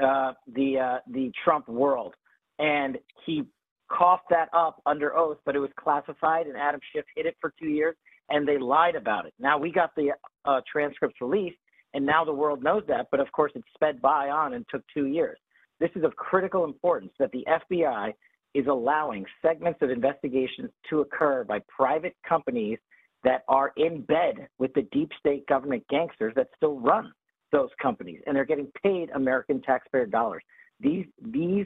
uh, 0.01 0.33
the 0.55 0.79
uh, 0.79 0.97
the 1.11 1.31
Trump 1.43 1.67
world, 1.67 2.15
and 2.59 2.97
he 3.25 3.43
coughed 3.89 4.29
that 4.29 4.47
up 4.53 4.81
under 4.85 5.15
oath, 5.15 5.37
but 5.45 5.55
it 5.55 5.59
was 5.59 5.69
classified, 5.77 6.47
and 6.47 6.55
Adam 6.57 6.79
Schiff 6.91 7.05
hid 7.15 7.25
it 7.25 7.35
for 7.41 7.53
two 7.59 7.67
years, 7.67 7.95
and 8.29 8.47
they 8.47 8.57
lied 8.57 8.95
about 8.95 9.25
it. 9.25 9.33
Now 9.39 9.57
we 9.57 9.71
got 9.71 9.91
the 9.95 10.11
uh, 10.45 10.61
transcripts 10.71 11.19
released, 11.21 11.57
and 11.93 12.05
now 12.05 12.23
the 12.23 12.33
world 12.33 12.63
knows 12.63 12.83
that. 12.87 13.07
But 13.11 13.19
of 13.19 13.31
course, 13.31 13.51
it 13.55 13.63
sped 13.73 14.01
by 14.01 14.29
on 14.29 14.53
and 14.53 14.65
took 14.69 14.83
two 14.93 15.07
years. 15.07 15.37
This 15.79 15.89
is 15.95 16.03
of 16.03 16.15
critical 16.15 16.63
importance 16.63 17.11
that 17.19 17.31
the 17.31 17.45
FBI 17.49 18.13
is 18.53 18.67
allowing 18.67 19.25
segments 19.41 19.79
of 19.81 19.89
investigations 19.89 20.69
to 20.89 20.99
occur 20.99 21.43
by 21.43 21.59
private 21.75 22.15
companies 22.27 22.77
that 23.23 23.43
are 23.47 23.71
in 23.77 24.01
bed 24.01 24.47
with 24.57 24.73
the 24.73 24.87
deep 24.91 25.09
state 25.19 25.45
government 25.47 25.83
gangsters 25.89 26.33
that 26.35 26.47
still 26.55 26.79
run 26.79 27.11
those 27.51 27.69
companies, 27.81 28.21
and 28.25 28.35
they're 28.35 28.45
getting 28.45 28.71
paid 28.83 29.09
American 29.11 29.61
taxpayer 29.61 30.05
dollars. 30.05 30.43
These 30.79 31.05
these 31.21 31.65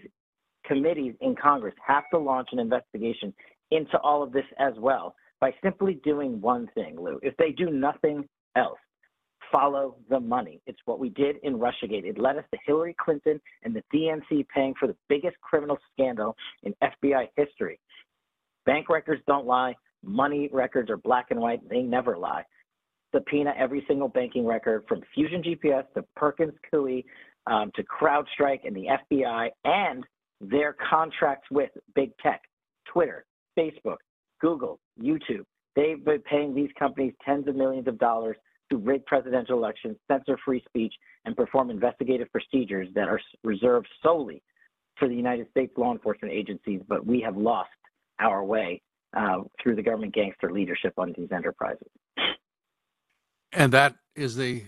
committees 0.66 1.14
in 1.22 1.36
Congress 1.36 1.76
have 1.86 2.04
to 2.12 2.20
launch 2.20 2.50
an 2.52 2.60
investigation 2.60 3.34
into 3.72 3.98
all 4.00 4.24
of 4.24 4.32
this 4.32 4.46
as 4.60 4.74
well 4.78 5.16
by 5.40 5.54
simply 5.64 6.00
doing 6.04 6.40
one 6.42 6.68
thing, 6.76 6.96
Lou. 7.00 7.20
If 7.22 7.36
they 7.38 7.52
do 7.52 7.70
nothing 7.70 8.28
else, 8.56 8.80
follow 9.52 9.96
the 10.10 10.20
money. 10.20 10.62
It's 10.66 10.80
what 10.86 11.00
we 11.00 11.10
did 11.10 11.38
in 11.44 11.58
Russiagate. 11.58 12.06
It 12.06 12.18
led 12.18 12.38
us 12.38 12.46
to 12.52 12.60
Hillary 12.66 12.96
Clinton 13.00 13.40
and 13.64 13.76
the 13.76 13.84
DNC 13.94 14.48
paying 14.54 14.74
for 14.80 14.88
the 14.88 14.96
biggest 15.10 15.36
criminal 15.42 15.78
scandal 15.94 16.36
in 16.64 16.74
FBI 16.82 17.28
history. 17.36 17.80
Bank 18.66 18.90
records 18.90 19.22
don't 19.28 19.46
lie. 19.46 19.76
Money 20.04 20.50
records 20.52 20.90
are 20.90 20.98
black 20.98 21.28
and 21.32 21.40
white. 21.40 21.68
They 21.70 21.82
never 21.82 22.18
lie. 22.18 22.44
Subpoena 23.14 23.54
every 23.58 23.84
single 23.88 24.10
banking 24.10 24.46
record 24.46 24.84
from 24.88 25.02
Fusion 25.14 25.42
GPS 25.42 25.86
to 25.96 26.04
Perkins 26.16 26.54
Coie 26.72 27.04
um, 27.48 27.72
to 27.76 27.84
CrowdStrike 27.84 28.66
and 28.66 28.76
the 28.76 28.88
FBI 29.14 29.50
and 29.64 30.04
their 30.42 30.76
contracts 30.90 31.48
with 31.50 31.70
big 31.96 32.12
tech, 32.18 32.42
Twitter, 32.92 33.26
Facebook, 33.58 33.98
Google, 34.42 34.80
YouTube. 35.02 35.46
They've 35.76 36.04
been 36.04 36.22
paying 36.22 36.56
these 36.56 36.70
companies 36.78 37.14
tens 37.26 37.48
of 37.48 37.56
millions 37.56 37.88
of 37.88 37.98
dollars 37.98 38.38
to 38.72 38.78
rig 38.78 39.06
presidential 39.06 39.58
elections, 39.58 39.98
censor 40.10 40.38
free 40.44 40.64
speech, 40.68 40.94
and 41.26 41.36
perform 41.36 41.70
investigative 41.70 42.32
procedures 42.32 42.88
that 42.96 43.08
are 43.08 43.20
reserved 43.44 43.88
solely 44.02 44.42
for 44.98 45.08
the 45.08 45.16
United 45.16 45.50
States 45.52 45.74
law 45.78 45.92
enforcement 45.92 46.34
agencies, 46.34 46.82
but 46.88 47.06
we 47.06 47.22
have 47.22 47.36
lost 47.36 47.70
our 48.20 48.44
way 48.44 48.82
uh, 49.16 49.40
through 49.62 49.76
the 49.76 49.82
government 49.82 50.14
gangster 50.14 50.52
leadership 50.52 50.94
on 50.98 51.14
these 51.18 51.28
enterprises. 51.32 51.88
And 53.52 53.72
that 53.74 53.96
is 54.16 54.36
the, 54.36 54.64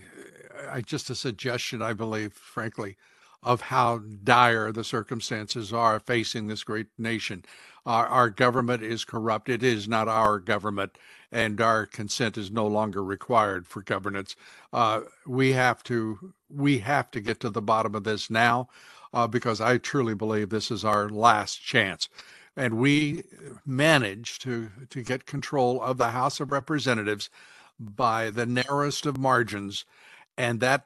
uh, 0.68 0.80
just 0.80 1.10
a 1.10 1.14
suggestion, 1.14 1.82
I 1.82 1.92
believe, 1.92 2.32
frankly, 2.32 2.96
of 3.42 3.62
how 3.62 3.98
dire 3.98 4.72
the 4.72 4.84
circumstances 4.84 5.72
are 5.72 6.00
facing 6.00 6.46
this 6.48 6.64
great 6.64 6.88
nation. 6.98 7.44
Our, 7.88 8.06
our, 8.06 8.28
government 8.28 8.82
is 8.82 9.06
corrupt. 9.06 9.48
It 9.48 9.62
is 9.62 9.88
not 9.88 10.08
our 10.08 10.38
government, 10.38 10.98
and 11.32 11.58
our 11.58 11.86
consent 11.86 12.36
is 12.36 12.50
no 12.50 12.66
longer 12.66 13.02
required 13.02 13.66
for 13.66 13.80
governance. 13.80 14.36
Uh, 14.74 15.00
we 15.26 15.52
have 15.52 15.82
to 15.84 16.34
we 16.50 16.80
have 16.80 17.10
to 17.12 17.20
get 17.22 17.40
to 17.40 17.48
the 17.48 17.62
bottom 17.62 17.94
of 17.94 18.04
this 18.04 18.28
now, 18.28 18.68
uh, 19.14 19.26
because 19.26 19.62
I 19.62 19.78
truly 19.78 20.14
believe 20.14 20.50
this 20.50 20.70
is 20.70 20.84
our 20.84 21.08
last 21.08 21.64
chance. 21.64 22.10
And 22.54 22.74
we 22.74 23.22
managed 23.64 24.42
to 24.42 24.68
to 24.90 25.02
get 25.02 25.24
control 25.24 25.80
of 25.80 25.96
the 25.96 26.10
House 26.10 26.40
of 26.40 26.52
Representatives 26.52 27.30
by 27.80 28.28
the 28.28 28.44
narrowest 28.44 29.06
of 29.06 29.16
margins, 29.16 29.86
and 30.36 30.60
that 30.60 30.84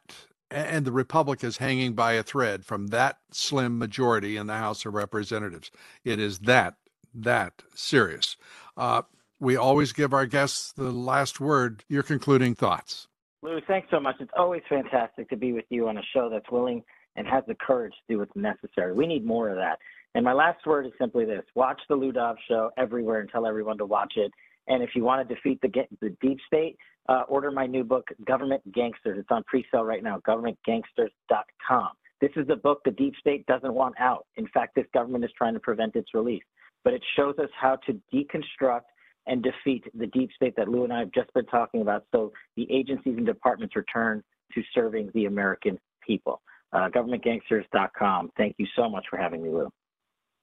and 0.53 0.85
the 0.85 0.93
republic 0.93 1.43
is 1.43 1.57
hanging 1.57 1.95
by 1.95 2.13
a 2.13 2.23
thread 2.23 2.65
from 2.65 2.89
that 2.89 3.19
slim 3.33 3.77
majority 3.77 4.37
in 4.37 4.47
the 4.47 4.59
House 4.59 4.87
of 4.87 4.95
Representatives. 4.95 5.73
It 6.05 6.21
is 6.21 6.41
that 6.41 6.77
that 7.15 7.63
serious. 7.75 8.37
Uh, 8.77 9.03
we 9.41 9.57
always 9.57 9.93
give 9.93 10.15
our 10.15 10.27
guests 10.27 10.73
the 10.73 10.93
last 10.93 11.41
word. 11.41 11.85
Your 11.89 12.03
concluding 12.03 12.55
thoughts. 12.55 13.09
Lou, 13.43 13.61
thanks 13.67 13.89
so 13.91 13.99
much. 13.99 14.17
It's 14.21 14.31
always 14.37 14.63
fantastic 14.69 15.29
to 15.31 15.37
be 15.37 15.53
with 15.53 15.65
you 15.69 15.89
on 15.89 15.99
a 15.99 16.03
show 16.15 16.31
that's 16.31 16.49
willing 16.51 16.83
and 17.17 17.27
has 17.27 17.43
the 17.49 17.57
courage 17.57 17.93
to 17.93 18.15
do 18.15 18.19
what's 18.21 18.37
necessary. 18.37 18.93
We 18.93 19.07
need 19.07 19.27
more 19.27 19.49
of 19.49 19.57
that. 19.57 19.79
And 20.15 20.25
my 20.25 20.33
last 20.33 20.65
word 20.67 20.87
is 20.87 20.93
simply 20.99 21.25
this: 21.25 21.43
watch 21.55 21.81
the 21.89 21.97
Lou 21.97 22.13
Dobbs 22.13 22.39
show 22.49 22.71
everywhere 22.77 23.21
and 23.21 23.29
tell 23.31 23.47
everyone 23.47 23.79
to 23.79 23.87
watch 23.87 24.13
it. 24.17 24.31
And 24.69 24.83
if 24.83 24.91
you 24.95 25.03
want 25.03 25.27
to 25.27 25.35
defeat 25.35 25.61
the, 25.61 25.71
the 26.01 26.17
deep 26.21 26.39
state, 26.47 26.77
uh, 27.09 27.23
order 27.29 27.51
my 27.51 27.67
new 27.67 27.83
book, 27.83 28.09
Government 28.25 28.63
Gangsters. 28.73 29.19
It's 29.19 29.29
on 29.31 29.43
pre-sale 29.45 29.83
right 29.83 30.03
now, 30.05 30.21
governmentgangsters.com. 30.29 31.89
This 32.21 32.31
is 32.37 32.47
the 32.47 32.55
book 32.55 32.81
the 32.85 32.93
deep 32.93 33.15
state 33.19 33.45
doesn't 33.47 33.75
want 33.75 33.97
out. 33.99 34.27
In 34.37 34.47
fact, 34.55 34.77
this 34.77 34.87
government 34.95 35.25
is 35.25 35.31
trying 35.37 35.55
to 35.55 35.61
prevent 35.61 35.97
its 35.97 36.15
release. 36.15 36.45
But 36.85 36.95
it 36.95 37.03
shows 37.17 37.35
us 37.39 37.51
how 37.59 37.77
to 37.87 38.01
deconstruct 38.13 38.83
and 39.27 39.43
defeat 39.43 39.85
the 39.95 40.07
deep 40.09 40.31
state 40.35 40.55
that 40.57 40.69
Lou 40.69 40.85
and 40.85 40.93
I 40.93 41.01
have 41.01 41.13
just 41.13 41.33
been 41.33 41.47
talking 41.47 41.81
about 41.81 42.05
so 42.13 42.33
the 42.57 42.67
agencies 42.71 43.17
and 43.17 43.27
departments 43.27 43.77
return 43.77 44.23
to 44.55 44.63
serving 44.75 45.11
the 45.15 45.27
American 45.27 45.79
people. 46.07 46.43
Uh, 46.73 46.89
governmentgangsters.com. 46.89 48.31
Thank 48.37 48.57
you 48.59 48.67
so 48.75 48.89
much 48.89 49.05
for 49.11 49.19
having 49.19 49.43
me, 49.43 49.51
Lou. 49.51 49.69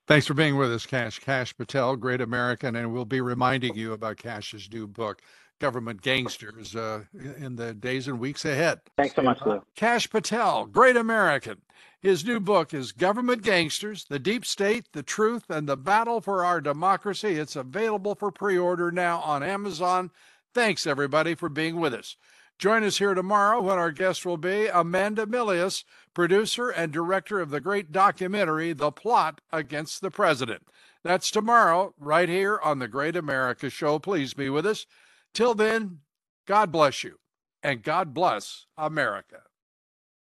Thanks 0.06 0.26
for 0.26 0.34
being 0.34 0.56
with 0.56 0.72
us, 0.72 0.86
Kash. 0.86 1.18
Kash 1.18 1.56
Patel, 1.56 1.94
great 1.96 2.20
American, 2.20 2.74
and 2.74 2.92
we'll 2.92 3.04
be 3.04 3.20
reminding 3.20 3.74
you 3.76 3.92
about 3.92 4.16
Kash's 4.16 4.68
new 4.72 4.86
book, 4.86 5.22
government 5.60 6.02
gangsters 6.02 6.74
uh, 6.74 7.04
in 7.38 7.54
the 7.54 7.72
days 7.72 8.08
and 8.08 8.18
weeks 8.18 8.44
ahead. 8.44 8.80
Thanks 8.96 9.14
so 9.14 9.22
much, 9.22 9.38
Lou. 9.46 9.62
Kash 9.76 10.10
Patel, 10.10 10.66
great 10.66 10.96
American. 10.96 11.58
His 12.00 12.24
new 12.24 12.40
book 12.40 12.72
is 12.72 12.92
Government 12.92 13.42
Gangsters 13.42 14.06
The 14.06 14.18
Deep 14.18 14.46
State, 14.46 14.86
the 14.92 15.02
Truth, 15.02 15.50
and 15.50 15.68
the 15.68 15.76
Battle 15.76 16.22
for 16.22 16.44
Our 16.44 16.60
Democracy. 16.60 17.34
It's 17.34 17.56
available 17.56 18.14
for 18.14 18.32
pre 18.32 18.56
order 18.56 18.90
now 18.90 19.20
on 19.20 19.42
Amazon. 19.42 20.10
Thanks, 20.54 20.86
everybody, 20.86 21.34
for 21.34 21.50
being 21.50 21.78
with 21.78 21.92
us. 21.92 22.16
Join 22.58 22.84
us 22.84 22.98
here 22.98 23.14
tomorrow 23.14 23.60
when 23.60 23.78
our 23.78 23.92
guest 23.92 24.26
will 24.26 24.38
be 24.38 24.66
Amanda 24.66 25.26
Milius, 25.26 25.84
producer 26.14 26.70
and 26.70 26.92
director 26.92 27.38
of 27.40 27.50
the 27.50 27.60
great 27.60 27.92
documentary, 27.92 28.72
The 28.72 28.90
Plot 28.90 29.40
Against 29.52 30.00
the 30.00 30.10
President. 30.10 30.62
That's 31.02 31.30
tomorrow, 31.30 31.94
right 31.98 32.28
here 32.28 32.58
on 32.62 32.78
the 32.78 32.88
Great 32.88 33.16
America 33.16 33.70
Show. 33.70 33.98
Please 33.98 34.34
be 34.34 34.50
with 34.50 34.66
us. 34.66 34.86
Till 35.34 35.54
then, 35.54 36.00
God 36.46 36.72
bless 36.72 37.04
you 37.04 37.16
and 37.62 37.82
God 37.82 38.14
bless 38.14 38.66
America. 38.76 39.42